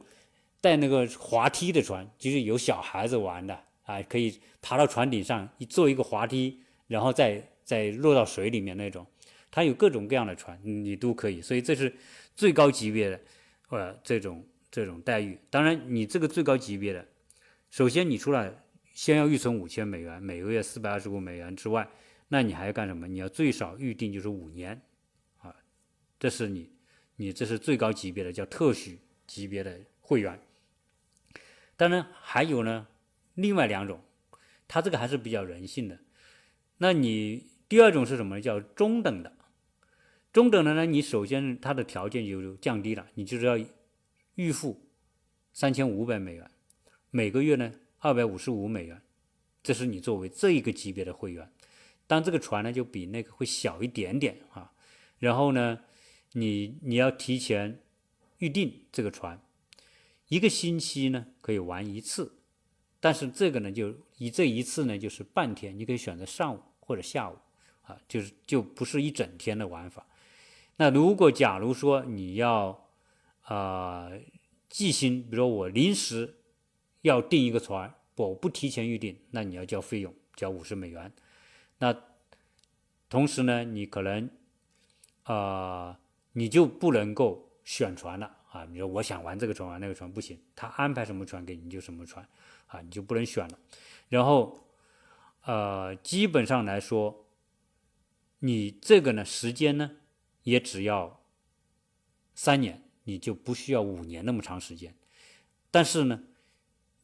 [0.61, 9.07] 带那个滑梯的船，就是有小孩子玩的啊，可以爬到船顶上一做一个滑梯，然后再再落到水里面那种。
[9.51, 11.43] 它有各种各样的船，你都可以。
[11.43, 11.95] 所以这是
[12.35, 13.21] 最高级别的，
[13.69, 15.39] 呃，这种这种待遇。
[15.51, 17.07] 当然，你这个最高级别的，
[17.75, 21.89] 首先你除了先要预存五千美元，每个月四百二十五美元之外，
[22.29, 23.09] 那你还要干什么？
[23.09, 24.81] 你要最少预定就是五年，
[25.39, 25.53] 啊，
[26.17, 26.71] 这是你
[27.17, 30.39] 你这是最高级别的叫特许级别的会员。
[31.77, 32.87] 当然还有呢，
[33.35, 34.01] 另外两种，
[34.69, 35.99] 它这个还是比较人性的。
[36.79, 38.41] 那你第二种是什么呢？
[38.41, 39.33] 叫中等的。
[40.33, 43.59] 中等的呢，你首先它的条件就降低了，你就是要
[44.37, 44.81] 预付
[45.53, 46.49] 三千五百美元，
[47.17, 49.01] 每个月呢二百五十五美元，
[49.63, 51.49] 这是你作为这一个级别的会员。
[52.09, 54.73] 当这个船呢就比那个会小一点点啊，
[55.21, 55.79] 然后呢，
[56.33, 57.81] 你你要提前
[58.39, 59.41] 预定这个船。
[60.27, 62.35] 一个星期呢可以玩一次，
[62.99, 67.39] 但是这个呢就以这一次呢就是半天，你可以选择上午或者下午，
[67.83, 70.05] 啊，就是就不是一整天的玩法。
[70.79, 72.91] 那如果假如说你要
[73.43, 74.11] 啊
[74.69, 76.41] 即兴，比如说我临时
[77.05, 81.13] 要订一个船，我不提前预定，那你要交费用，交五十美元。
[81.79, 81.95] 那
[83.11, 84.31] 同时呢，你可能
[85.25, 86.01] 啊
[86.33, 88.35] 你就不能够选船了。
[88.51, 92.27] 啊，你说我想玩这个船玩那个船不行，他安排什么船给你就什么船，
[92.69, 93.59] 啊，你就不能选了。
[94.09, 94.67] 然后，
[95.43, 97.27] 呃，基本上来说，
[98.39, 99.91] 你这个呢时间呢
[100.45, 101.21] 也只要
[102.35, 104.95] 三年，你就不需要五年那么长时间。
[105.71, 106.23] 但是呢，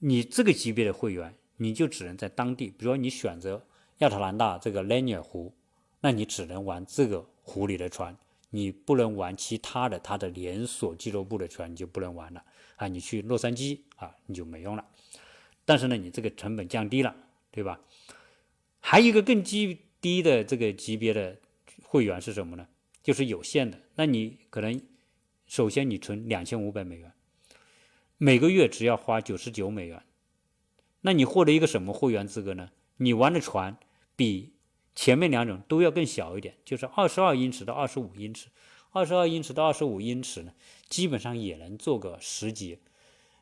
[0.01, 3.64] 你这个级别的会员，你就只能在当地，比如说你选择
[3.98, 5.55] 亚特兰大这个莱尼尔湖，
[6.01, 8.16] 那你只能玩这个湖里的船。
[8.53, 12.42] 你不能玩其他的，它的连锁俱乐部的船你就不能玩了
[12.74, 12.88] 啊！
[12.88, 14.84] 你去洛杉矶啊，你就没用了。
[15.64, 17.14] 但是呢，你这个成本降低了，
[17.53, 17.80] 对吧？
[18.80, 21.38] 还有一个更低低的这个级别的
[21.84, 22.66] 会员是什么呢？
[23.05, 23.78] 就是有限的。
[23.94, 24.82] 那你可能
[25.46, 27.12] 首先你存两千五百美元，
[28.22, 30.02] 每个月只要花九十九美元，
[31.00, 32.70] 那你获得一个什么会员资格呢？
[32.98, 33.78] 你玩的船
[34.14, 34.52] 比。
[34.94, 38.48] 前面两种都要更小一点，就是二十二英尺到二十五英尺，
[38.90, 40.52] 二十二英尺到二十五英尺呢，
[40.90, 42.80] 基本上也能坐个十几、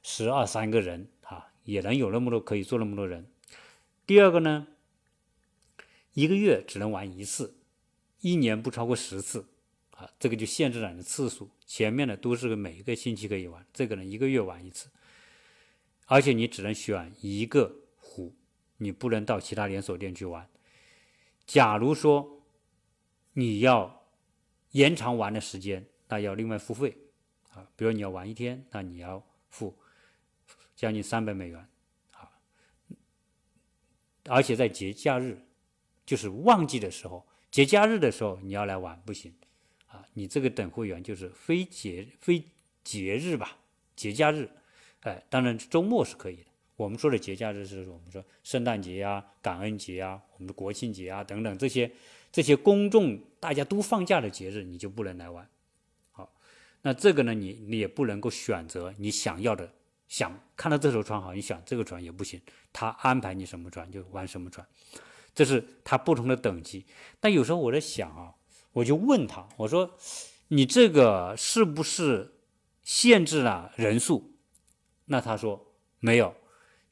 [0.02, 3.26] 十二三个人啊，也能有那么多可以坐那么多人。
[4.06, 4.68] 第二个呢，
[6.12, 7.56] 一个月只能玩一次，
[8.20, 9.48] 一年不超过十次，
[9.98, 11.50] 啊，这个就限制了你的次数。
[11.66, 14.88] 前面的都是每一个星期可以玩，这个呢一个月玩一次，
[16.06, 18.32] 而且你只能选一个壶，
[18.76, 20.48] 你不能到其他连锁店去玩。
[21.46, 22.44] 假如说
[23.32, 24.06] 你要
[24.70, 26.96] 延长玩的时间，那要另外付费，
[27.50, 29.20] 啊，比如你要玩一天，那你要
[29.50, 29.76] 付
[30.76, 31.68] 将近三百美元，
[32.12, 32.30] 啊，
[34.28, 35.44] 而且在节假日。
[36.06, 39.30] 就是旺季的时候，节假日的时候你要来玩不行，
[39.88, 42.44] 啊，你这个等会员就是非节非
[42.84, 43.56] 节日吧，
[43.96, 44.48] 节假日，
[45.00, 46.44] 哎，当然周末是可以的。
[46.76, 51.90] 我们说的节假日是我们说圣诞节呀、感恩节呀、我们的国庆节啊等等这些
[52.30, 55.48] 这些公众大家都放假的节日，你就不能来玩。
[56.12, 56.32] 好，
[56.82, 59.72] 那这个呢，你你也不能够选择你想要的，
[60.06, 62.40] 想看到这艘船好，你选这个船也不行，
[62.72, 64.66] 他安排你什么船就玩什么船。
[65.34, 66.84] 这是它不同的等级，
[67.20, 68.34] 但有时候我在想啊，
[68.72, 69.96] 我就问他，我说
[70.48, 72.34] ：“你这个是不是
[72.82, 74.34] 限制了人数？”
[75.06, 76.34] 那他说：“没有，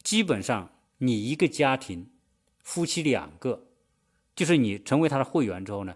[0.02, 2.10] 基本上你一个家庭，
[2.62, 3.68] 夫妻两个，
[4.34, 5.94] 就是你成为他的会员之后呢，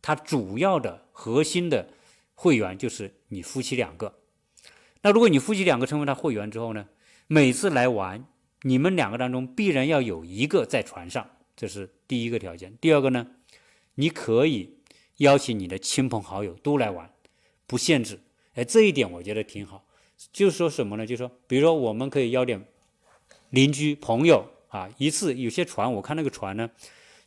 [0.00, 1.88] 他主要的核心的
[2.34, 4.20] 会员就是你夫妻两个。
[5.02, 6.86] 那如果你夫妻两个成为他会员之后呢，
[7.26, 8.24] 每次来玩，
[8.62, 12.76] 你们两个当中必然要有一个在船上。”这是第一个条件。
[12.80, 13.26] 第二个呢，
[13.96, 14.77] 你可以
[15.18, 17.08] 邀请你的亲朋好友都来玩，
[17.66, 18.18] 不限制。
[18.54, 19.84] 哎，这一点我觉得挺好。
[20.32, 21.06] 就是说什么呢？
[21.06, 22.60] 就是说，比如说我们可以邀点
[23.50, 26.68] 邻居朋友啊，一次有些船，我看那个船呢，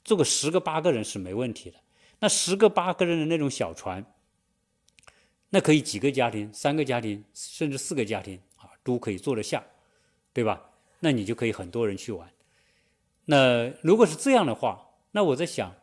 [0.04, 1.78] 坐个十个八个人是没问题的。
[2.20, 4.06] 那十个八个人的那种小船，
[5.50, 9.64] 那可以几个家庭、三个家庭，甚至四个家庭啊，都可以坐得下，
[10.34, 10.70] 对吧？
[11.00, 12.30] 那你就可以很多人去玩。
[13.26, 15.74] 那如果是这样的话，那我在想，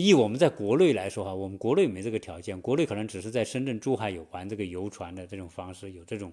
[0.00, 6.32] 以我们在国内来说哈，我们国内没这个条件，国内可能只是在深圳、珠海有玩这个游船的这种方式，有这种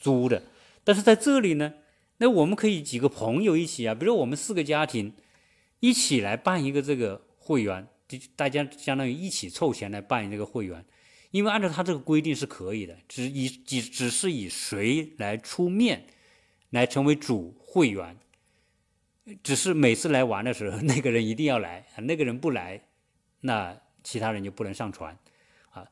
[0.00, 0.42] 租的。
[0.84, 1.74] 但是在这里呢，
[2.18, 5.12] 那我们可以几个朋友一起啊，比如我们四个家庭
[5.80, 10.84] 一起来办一个这个会员，就大家相当于一起凑钱来办这个会员，
[11.30, 16.06] 因为按照他这个规定是可以的，只以只只是以谁来出面
[16.70, 18.16] 来成为主会员。
[19.42, 22.80] 只是每次来玩的时候， 那个人一定要来，那个人不来，
[23.46, 25.16] 那其他人就不能上船，
[25.70, 25.88] 啊，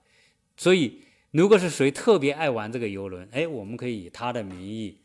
[0.56, 4.98] 所以如果是谁特别爱玩这个游轮，哎，我们可以以他的名义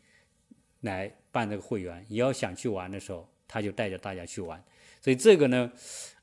[0.80, 4.62] 来办这个会员，你要想去玩的时候，他就带着大家去玩，
[5.00, 5.72] 所以这个呢，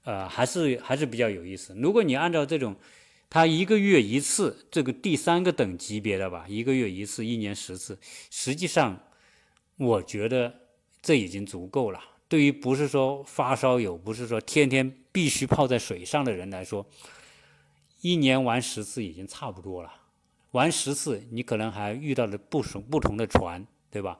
[0.03, 1.73] 呃，还是还是比较有意思。
[1.75, 2.75] 如果你按照这种，
[3.29, 7.97] 他一个月一次，这个第三个等级别的吧，一个月一次，一年十次，
[8.29, 8.99] 实际上
[9.77, 10.53] 我觉得。
[10.99, 12.01] 这已经足够了。
[12.29, 16.85] 对于不是说发烧友，不是说天天必须泡在水上的人来说，
[18.01, 19.93] 一年玩十次已经差不多了。
[20.51, 24.19] 玩十次，你可能还遇到了不同不同的船，对吧？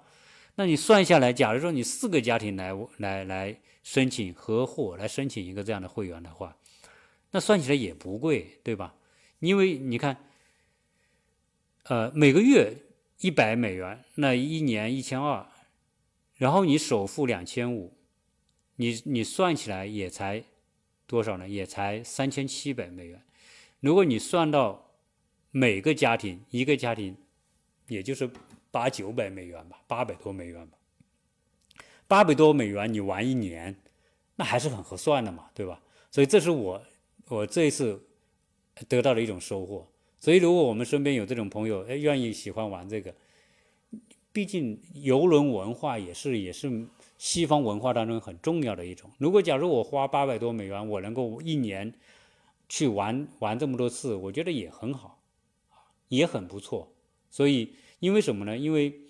[0.55, 6.55] 那你算下来，假如说你四个家庭来来来申请合伙来申请一个这样的会员的话，
[7.31, 8.93] 那算起来也不贵，对吧？
[9.39, 10.17] 因为你看，
[11.83, 12.73] 呃，每个月
[13.19, 15.45] 一百美元，那一年一千二。
[16.35, 17.96] 然后你首付两千五，
[18.77, 20.43] 你你算起来也才
[21.05, 21.47] 多少呢？
[21.47, 23.21] 也才三千七百美元。
[23.79, 24.91] 如果你算到
[25.51, 27.15] 每个家庭一个家庭，
[27.87, 28.29] 也就是
[28.71, 30.77] 八九百美元吧，八百多美元吧。
[32.07, 33.75] 八百多美元你玩一年，
[34.35, 35.81] 那还是很合算的嘛，对吧？
[36.09, 36.81] 所以这是我
[37.27, 38.01] 我这一次
[38.87, 39.87] 得到的一种收获。
[40.19, 43.13] 所以如果我们身边有这种朋友，哎，愿意喜欢玩这个。
[44.31, 46.87] 毕竟游轮文化也是也是
[47.17, 49.11] 西方文化当中很重要的一种。
[49.17, 51.93] 如果假如我花八百多美元，我能够一年
[52.69, 55.21] 去玩玩这么多次，我觉得也很好，
[56.09, 56.93] 也很不错。
[57.29, 58.57] 所以因为什么呢？
[58.57, 59.01] 因为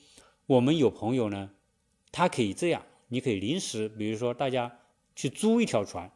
[0.46, 1.52] 我们有朋友呢，
[2.12, 4.80] 他可以这样，你可以临时，比如说大家
[5.16, 6.12] 去租一条船，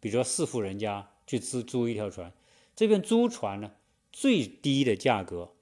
[0.00, 2.32] 比如说四户人家去租租一条船，
[2.74, 3.72] 这边租船呢
[4.10, 5.52] 最低的价格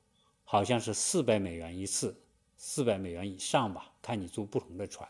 [0.44, 2.20] 好像是四百美元一次。
[2.56, 5.06] 四百美元以上吧，看你租不同的船。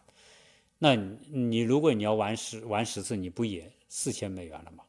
[0.84, 4.84] 那你如果你要玩十玩十次，你不也四千美元了吗？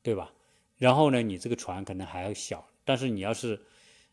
[0.00, 0.32] 对吧？
[0.76, 2.64] 然后呢，你这个船可能还要小。
[2.84, 3.60] 但是你要是，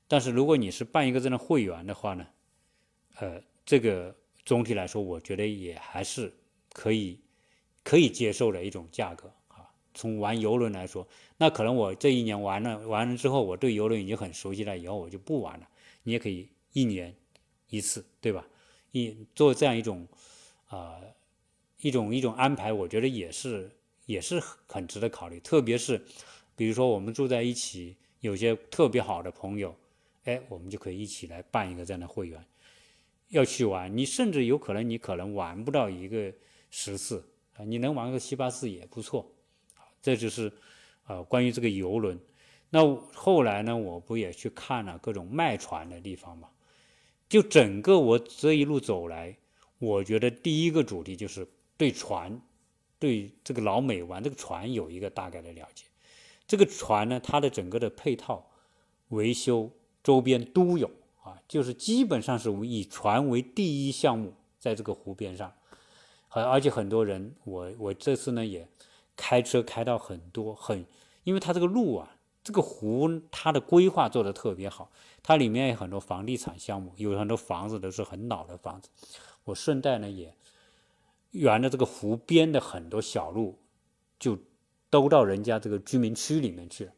[0.07, 2.25] 但是如果你是办一个这样的会员的话呢，
[3.17, 6.33] 呃，这个总体来说，我觉得也还是
[6.73, 7.19] 可以
[7.83, 9.69] 可以接受的一种价格啊。
[9.93, 15.69] 从玩游轮来说，那可能我这一年玩了玩了之后，我对游轮已经很熟悉了，以后我就不玩了。
[16.01, 17.15] 你也可以一年。
[17.69, 18.43] 一次，对吧？
[18.91, 20.07] 一做这样一种，
[20.75, 20.99] 啊，
[21.79, 23.71] 一种一种安排，我觉得也是
[24.05, 25.39] 也是很值得考虑。
[25.39, 26.01] 特别是，
[26.55, 29.73] 比如说我们住在一起，有些特别好的朋友，
[30.25, 32.43] 哎，我们就可以一起来办一个这样的会员，
[33.29, 33.95] 要去玩。
[33.95, 36.33] 你甚至有可能你可能玩不到一个
[36.69, 39.25] 十次啊，你能玩个七八次也不错。
[40.01, 40.51] 这就是
[41.07, 42.19] 呃关于这个游轮。
[42.69, 46.49] 那后来呢，我不也去看了各种卖船的地方嘛？
[47.29, 49.35] 就整个我这一路走来，
[49.79, 51.47] 我觉得第一个主题就是
[51.77, 52.41] 对船，
[52.97, 55.85] 对这个老美玩这个船有一个大概的了解。
[56.47, 58.47] 这个船呢，它的整个的配套、
[59.09, 59.71] 维修、
[60.03, 60.89] 周边都有
[61.23, 65.53] 啊，就是基本上是以船为第一项目，在这个湖边上，
[66.29, 68.67] 而而且很多人，我我这次呢也
[69.15, 70.85] 开车开到很多很，
[71.23, 72.11] 因为它这个路啊。
[72.43, 74.91] 这个湖它的规划做得特别好，
[75.23, 78.87] 它里面有很多房地产项目，有很多房子都是很老的房子。
[79.45, 80.35] 我顺带呢也
[81.31, 83.57] 沿着这个湖边的很多小路，
[84.19, 84.37] 就
[84.89, 86.91] 都到人家这个居民区里面去。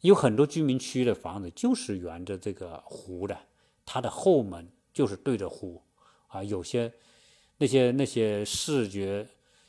[0.00, 3.38] 有很多居民区的房子就是沿着这个湖的，
[3.84, 5.80] 它的后门就是对着湖
[6.26, 6.42] 啊。
[6.42, 6.92] 有些
[7.56, 9.24] 那些那些视觉。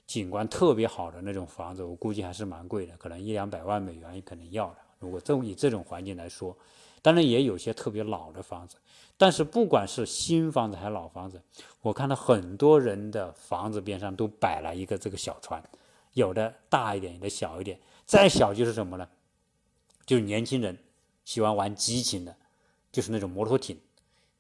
[0.08, 4.78] 景观特别好的那种房子，我估计还是蛮贵的，可能一两百万美元也可能要的。
[5.00, 6.58] 如果这以这种环境来说，
[7.08, 8.76] 当然也有些特别老的房子，
[9.16, 11.42] 但是不管是新房子还是老房子，
[11.80, 15.64] 我看到很多人的房子边上都摆了一个这个小船，
[16.16, 17.80] 有的大一点，有的小一点。
[18.06, 19.08] 再小就是什么呢？
[20.06, 20.78] 就是年轻人
[21.24, 22.36] 喜欢玩激情的，
[22.92, 23.80] 就是那种摩托艇。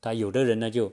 [0.01, 0.91] 他有的人呢，就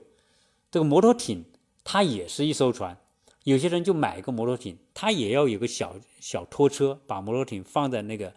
[0.71, 1.43] 这个摩托艇，
[1.83, 2.97] 它也是一艘船。
[3.43, 8.33] 有些人就买一个摩托艇，他也要有个小小拖车，把摩托艇放在那个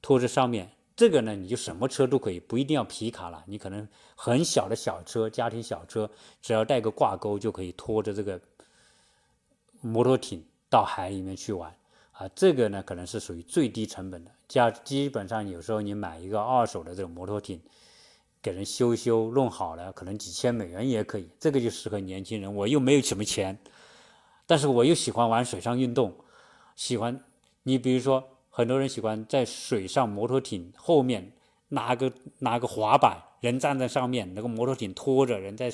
[0.00, 0.70] 拖车上面。
[1.00, 3.42] 这个呢，你就什么车都可以，不一定要皮卡了。
[3.46, 6.10] 你可能很小的小车，家庭小车，
[6.42, 8.38] 只要带个挂钩就可以拖着这个
[9.80, 11.74] 摩托艇到海里面去玩。
[12.12, 14.30] 啊，这个呢可能是属于最低成本的。
[14.46, 17.58] 加基本上有时候你买一个二手的这种摩托艇，
[18.42, 21.26] 给人修修弄好了，可能几千美元也可以。
[21.38, 22.54] 这个就适合年轻人。
[22.54, 23.58] 我又没有什么钱。
[24.46, 26.14] 但是我又喜欢玩水上运动，
[26.76, 27.24] 喜欢
[27.62, 28.22] 你比如说，
[28.60, 31.32] 很多人喜欢在水上摩托艇后面
[31.68, 35.72] 拿个拿个滑板，人站在上面，那个摩托艇拖着人在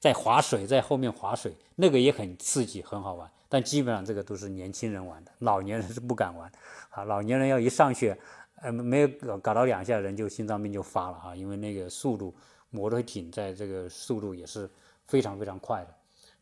[0.00, 3.30] 在划水，在后面划水，那个也很刺激，很好玩。
[3.50, 6.50] 但基本上这个都是年轻人玩的，老年人是不敢玩。
[6.88, 8.16] 啊，老年人要一上去，
[8.62, 12.34] 呃，没有搞搞到两下，人就心脏病就发了啊，因为那个速度，
[12.70, 14.70] 摩托艇在这个速度也是
[15.06, 15.90] 非常非常快的，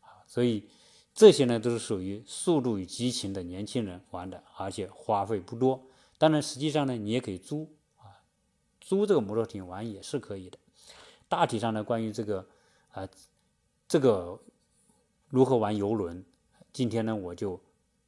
[0.03, 0.65] 啊，所以。
[1.13, 5.83] 这些呢都是属于速度与激情的年轻人玩的，而且花费不多。
[6.17, 8.23] 当然，实际上呢，你也可以租啊，
[8.79, 10.57] 租这个摩托艇玩也是可以的。
[11.27, 12.47] 大体上呢，关于这个
[12.91, 13.07] 啊，
[13.87, 14.39] 这个
[15.27, 16.23] 如何玩游轮，
[16.71, 17.59] 今天呢我就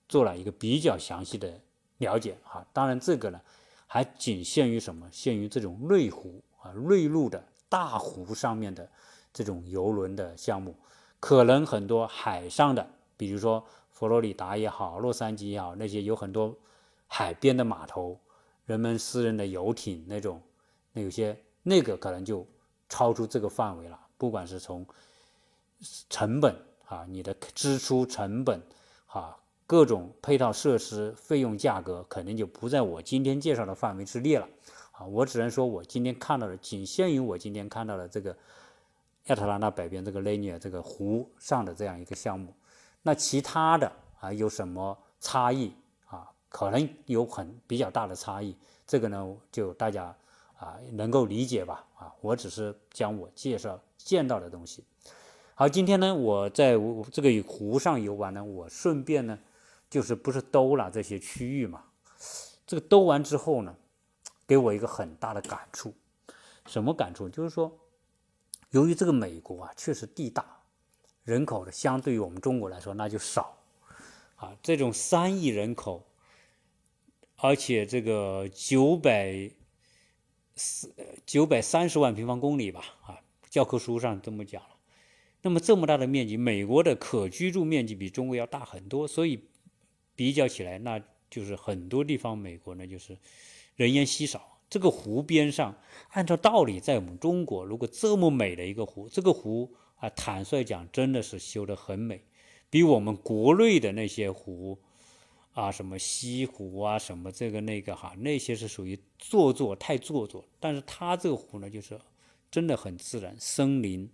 [0.08, 1.60] 做了一个比较详细的
[1.98, 2.66] 了解哈。
[2.72, 3.42] 当然，这个呢
[3.86, 5.10] 还仅限于什么？
[5.12, 8.90] 限于这种内湖啊、内陆的大湖上面的
[9.34, 10.74] 这种游轮的项目。
[11.24, 16.54] 可能很多海上的，比如说佛罗里达也好，洛杉矶也好，那些有很多
[17.08, 18.20] 海边的码头，
[18.66, 20.42] 人们私人的游艇那种，
[20.92, 22.46] 那有些那个可能就
[22.90, 23.98] 超出这个范围了。
[24.18, 24.86] 不管是从
[26.10, 26.54] 成本
[26.88, 28.62] 啊，你的支出成本
[29.08, 34.50] 啊，各种配套设施费用价格，肯定就不在我今天介绍的范围之列了。
[34.92, 38.36] 啊，我只能说我今天看到的，仅限于我今天看到的这个。
[39.28, 42.54] 亚特兰大北边这个雷尼尔这个湖上的这样一个项目，
[43.02, 45.74] 那其他的啊有什么差异
[46.08, 46.30] 啊？
[46.50, 48.54] 可能有很比较大的差异，
[48.86, 50.14] 这个呢就大家
[50.58, 51.86] 啊能够理解吧？
[51.96, 54.84] 啊，我只是将我介绍见到的东西。
[55.56, 56.74] 好，今天呢我在
[57.10, 59.40] 这个湖上游玩呢，我顺便呢
[59.90, 61.82] 就是不是兜了这些区域嘛？
[62.68, 63.74] 这个兜完之后呢，
[64.46, 65.94] 给我一个很大的感触，
[66.66, 67.30] 什么感触？
[67.30, 67.72] 就是说。
[68.74, 70.44] 由于这个美国啊，确实地大，
[71.24, 73.56] 人口的相对于我们中国来说那就少，
[74.36, 76.08] 啊，这种三亿人口，
[77.36, 79.52] 而且这个九百
[80.56, 80.92] 四
[81.24, 84.70] 九百三十万平方公里吧，啊，教科书上这么讲了。
[85.44, 89.50] 那么这么大的面积，美国的可居住面积比中国要大很多，所以
[90.16, 91.00] 比较起来，那
[91.30, 93.20] 就是很多地方美国呢就是
[93.76, 94.53] 人烟稀少。
[94.74, 95.78] 这个湖边上，
[96.14, 102.24] 按照道理，在我们中国，如果这么美的一个湖，这个湖啊，坦率讲，真的是修得很美，
[102.72, 104.80] 比我们国内的那些湖
[105.52, 110.44] 啊，什么西湖啊，什么这个那个哈，那些是属于做作，太做作。
[110.60, 112.00] 但是它这个湖呢，就是
[112.50, 114.10] 真的很自然，森林、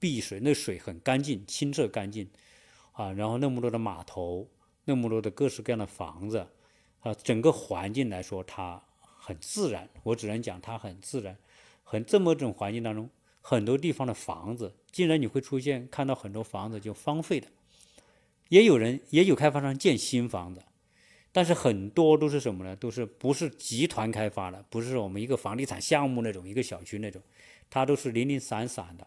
[0.00, 2.28] 碧水，那水很干净，清澈干净
[2.90, 3.12] 啊。
[3.12, 4.48] 然后那么多的码头，
[4.84, 6.44] 那么多的各式各样的房子，
[6.98, 8.82] 啊，整个环境来说它
[9.24, 11.36] 很自然，我只能讲它很自然，
[11.84, 13.08] 很这么一种环境当中，
[13.40, 17.46] 很多地方的房子，竟然你会出现看到很多房子就荒废的，
[18.48, 20.60] 也有人也有开发商建新房子。
[21.30, 22.74] 但是很多都是什么呢？
[22.74, 27.22] 都是不是集团开发的，不是我们一个房地产项目那种，一个小区那种，
[27.70, 29.06] 它都是零零散散的，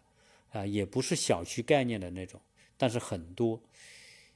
[0.52, 2.40] 啊，也不是小区概念的那种。
[2.78, 3.62] 但是很多，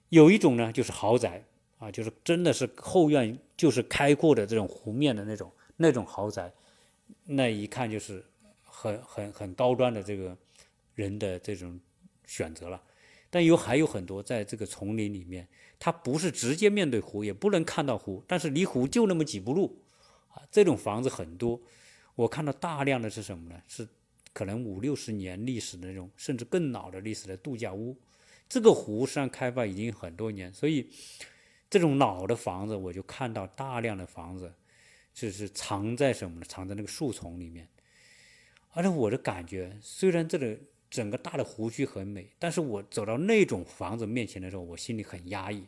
[0.10, 1.44] 有一种呢，就是豪宅
[1.80, 5.52] 啊，就是真的是后院就是开阔的这种湖面的那种
[5.82, 6.52] 那种豪宅，
[7.24, 8.24] 那一看就是
[8.64, 10.38] 很很很高端的这个
[10.94, 11.80] 人的这种
[12.28, 12.82] 选择了。
[13.30, 15.48] 但有还有很多在这个丛林里面。
[15.82, 19.82] 它不是直接面对湖，也不能看到湖，但是离湖就那么几步路，
[20.28, 21.58] 啊，这种房子很多。
[22.16, 23.62] 我看到大量的是什么呢？
[23.66, 23.88] 是
[24.34, 27.96] 可能五六十年历史的那种，甚至更老的历史的度假屋。
[28.50, 30.90] 这个湖实际上开发已经很多年，所以
[31.70, 34.54] 这种老的房子，我就看到大量的房子，
[35.20, 36.46] 就是藏在什么呢？
[36.48, 37.68] 藏在那个树丛里面。
[38.72, 40.58] 而且我的感觉，虽然这个。
[40.92, 45.68] 整个大的湖区很美，但是我走到那种房子面前的时候，我心里很压抑。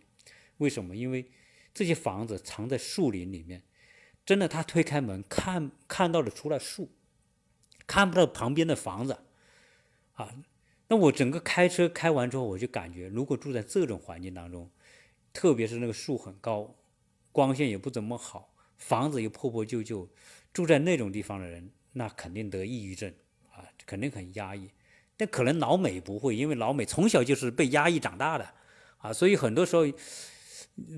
[0.58, 0.96] 为什么？
[0.96, 1.30] 因为
[1.76, 3.62] 这些房子藏在树林里面，
[4.26, 6.90] 真的，他推开门看看到的除了树，
[7.86, 9.20] 看不到旁边的房子，
[10.14, 10.34] 啊，
[10.88, 14.72] 那我整个开车开完之后，我就感觉，如果住在这种环境当中，
[15.32, 16.76] 特别是那个树很高，
[17.32, 20.10] 光线也不怎么好，房子又破破旧旧，
[20.52, 23.14] 住在那种地方的人，那肯定得抑郁症
[23.52, 24.68] 啊，肯定很压抑。
[25.16, 28.54] 但可能老美不会，因为老美从小就是被压抑长大的，
[28.98, 29.86] 啊，所以很多时候，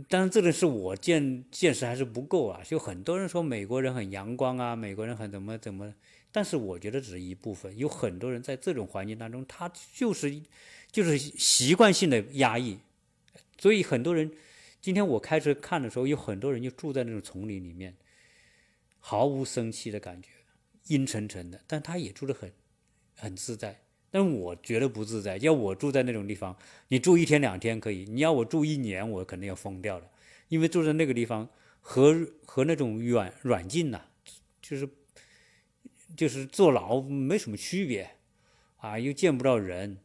[0.08, 2.62] 当然这个是我见见识还是不够啊。
[2.64, 5.94] 就很多人说美国人很阳光啊，美国人很怎么怎么，
[6.32, 10.42] 但是我觉得只是一部分，有很多人在这种环境当中，他就是
[10.90, 12.80] 就是习惯性的压抑，
[13.60, 14.32] 所以很多人
[14.84, 17.96] 今天我开车看的时候，有很多人就住在那种丛林里面，
[19.00, 20.28] 毫无生气的感觉，
[20.88, 22.52] 阴沉沉的，但他也住得很
[23.16, 23.80] 很自在。
[24.12, 25.38] 但我觉得不自在。
[25.38, 26.58] 要我住在那种地方，
[26.90, 30.12] 你住一天两天可以，你要我住一年，我肯定要疯掉了。
[30.50, 31.48] 因为住在那个地方
[31.80, 34.02] 和和那种软软禁呐，
[34.62, 34.90] 就是
[36.18, 38.18] 就是坐牢没什么区别
[38.80, 40.00] 啊，又见不到人，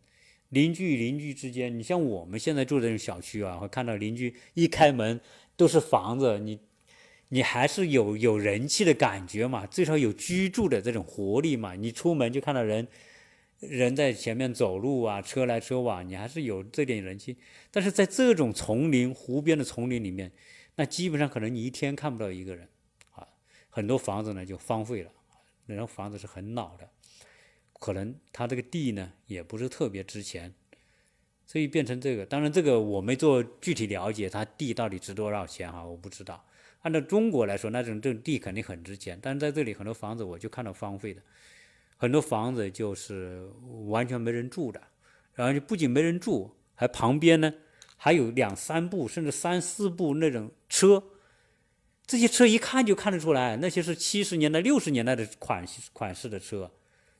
[0.51, 5.21] 邻居与邻居之间，你像我们现在住这种小区啊，会看到邻居一开门
[5.57, 6.59] 都是房子，你
[7.29, 11.75] 你还是有有人气的感觉嘛，至少有居住的这种活力嘛。
[11.75, 12.87] 你出门就看到人。
[13.61, 17.37] 人在前面走路啊，车来车往，你还是有这点人气。
[17.73, 20.31] 但是在这种丛林、湖边的丛林里面，
[20.77, 22.69] 那基本上可能你一天看不到一个人，
[23.11, 23.27] 啊，
[23.69, 25.11] 很多房子呢就荒废了，
[25.67, 26.89] 那种房子是很老的，
[27.79, 30.53] 可能它这个地呢也不是特别值钱，
[31.47, 32.27] 所以变成这个。
[32.27, 36.45] 当然这个我没做具体了解，它地到底值多少钱哈，我不知道。
[36.83, 41.21] 按照中国来说，那种这种地肯定很值钱，但是在这里很多房子我就看到荒废的。
[41.97, 43.51] 很多房子就是
[43.89, 44.81] 完全没人住的，
[45.35, 47.53] 然后就不仅没人住，还旁边呢
[47.97, 51.03] 还有两三部甚至三四部那种车，
[52.07, 56.71] 这些车一看就看得出来，那些是七十年代、六十年代的款款式的车，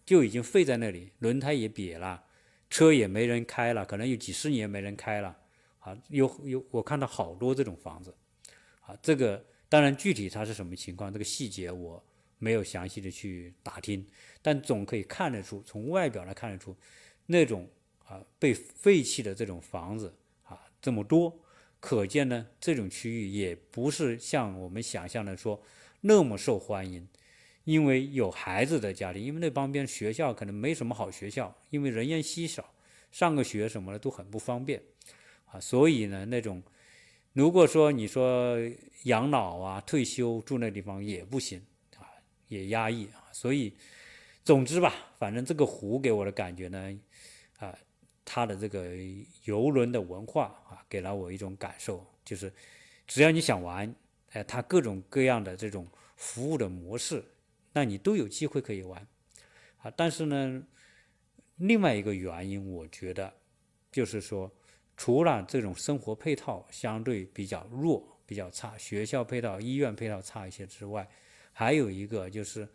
[0.09, 2.25] 就已经废在那里，轮胎也瘪了，
[2.71, 5.37] 车也没人开了，可能有几十年没人开了，
[5.81, 8.15] 啊，有有我看到好多这种房子，
[8.81, 12.03] 啊，这个当然具体它是什么情况，这个细节我。
[12.41, 14.07] 没有详细的去打听，
[14.41, 16.73] 但总可以看得出，从外表来看得出，
[17.27, 17.69] 那种
[18.07, 21.37] 啊被废弃的这种房子啊这么多，
[21.81, 25.61] 可见呢这种区域也不是像我们想象的说
[26.03, 27.09] 那么受欢迎，
[27.69, 32.73] 因为有孩子的家庭，因为那旁边学校可能没什么好学校，因为人烟稀少，
[33.13, 34.83] 上个学什么的都很不方便
[35.45, 36.63] 啊，所以呢那种
[37.35, 38.57] 如果说你说
[39.03, 41.63] 养老啊退休住那地方也不行
[41.99, 42.09] 啊。
[42.49, 43.75] 也压抑啊，所以，
[44.43, 46.99] 总之吧，反正这个湖给我的感觉呢，
[47.59, 47.77] 啊，
[48.25, 48.97] 它的这个
[49.45, 52.51] 游轮的文化啊，给了我一种感受，就是
[53.07, 53.95] 只要你想玩，
[54.31, 57.23] 哎，它各种各样的这种服务的模式，
[57.73, 59.07] 那你都有机会可以玩，
[59.79, 60.63] 啊，但是呢，
[61.57, 63.33] 另外一个原因，我觉得
[63.93, 64.51] 就是说，
[64.97, 71.09] 除了这种生活配套相对比较弱、比较差，学校配套、医院配套差一些之外，
[71.53, 72.69] 还有一个就是，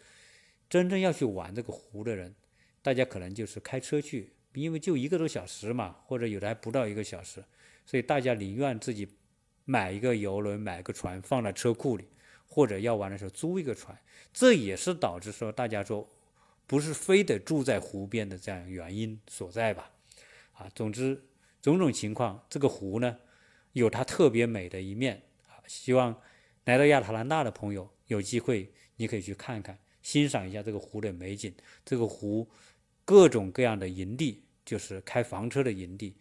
[0.69, 2.33] 真正要去玩这个湖的人，
[2.81, 7.43] 大家可能就是开车去，因为就一个多小时嘛，或者有的还不到一个小时，
[7.85, 9.07] 所以大家宁愿自己
[9.65, 12.05] 买一个游轮、买个船放在车库里，
[12.53, 13.97] 或者要玩的时候租一个船，
[14.31, 16.07] 这也是导致说大家说
[16.67, 19.89] 不是非得住在湖边的这样原因所在吧？
[20.53, 21.19] 啊，总之
[21.63, 23.17] 种种情况，这个湖呢，
[23.71, 25.57] 有它特别美的一面啊。
[25.65, 26.15] 希望
[26.65, 31.51] 来到亚特兰大的朋友有机会，你可以去看看，欣赏一下这个湖的美景。
[31.83, 32.47] 这个湖
[33.03, 36.15] 各种各样的营地，就是开房车的营地，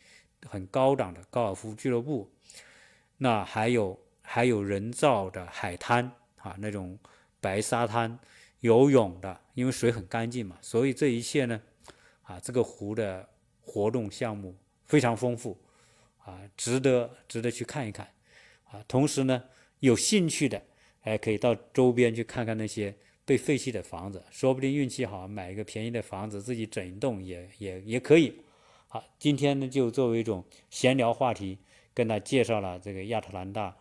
[0.49, 2.33] 很高档的高尔夫俱乐部，
[3.19, 6.11] 那还有还有人造的海滩
[6.43, 6.99] 啊，那种
[7.41, 8.19] 白沙滩
[8.61, 11.61] 游泳的，因为水很干净嘛，所以这一切呢，
[12.23, 13.29] 啊，这个湖的
[13.61, 15.59] 活动项目非常丰富。
[16.25, 18.07] 啊，值得值得去看一看，
[18.71, 19.43] 啊，同时呢，
[19.81, 20.63] 有兴趣的，
[21.01, 28.41] 还可以到周边去看看那些被废弃的房子，说不定运气好，买一个便宜的房子，自己整一栋也也也可以。
[28.87, 31.59] 好，今天呢，就作为一种闲聊话题，
[31.93, 33.77] 跟他介绍了这个亚特兰大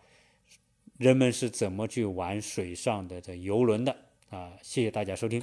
[1.01, 3.95] 人们是怎么去玩水上的这游轮的，
[4.29, 5.41] 啊，谢谢大家收听。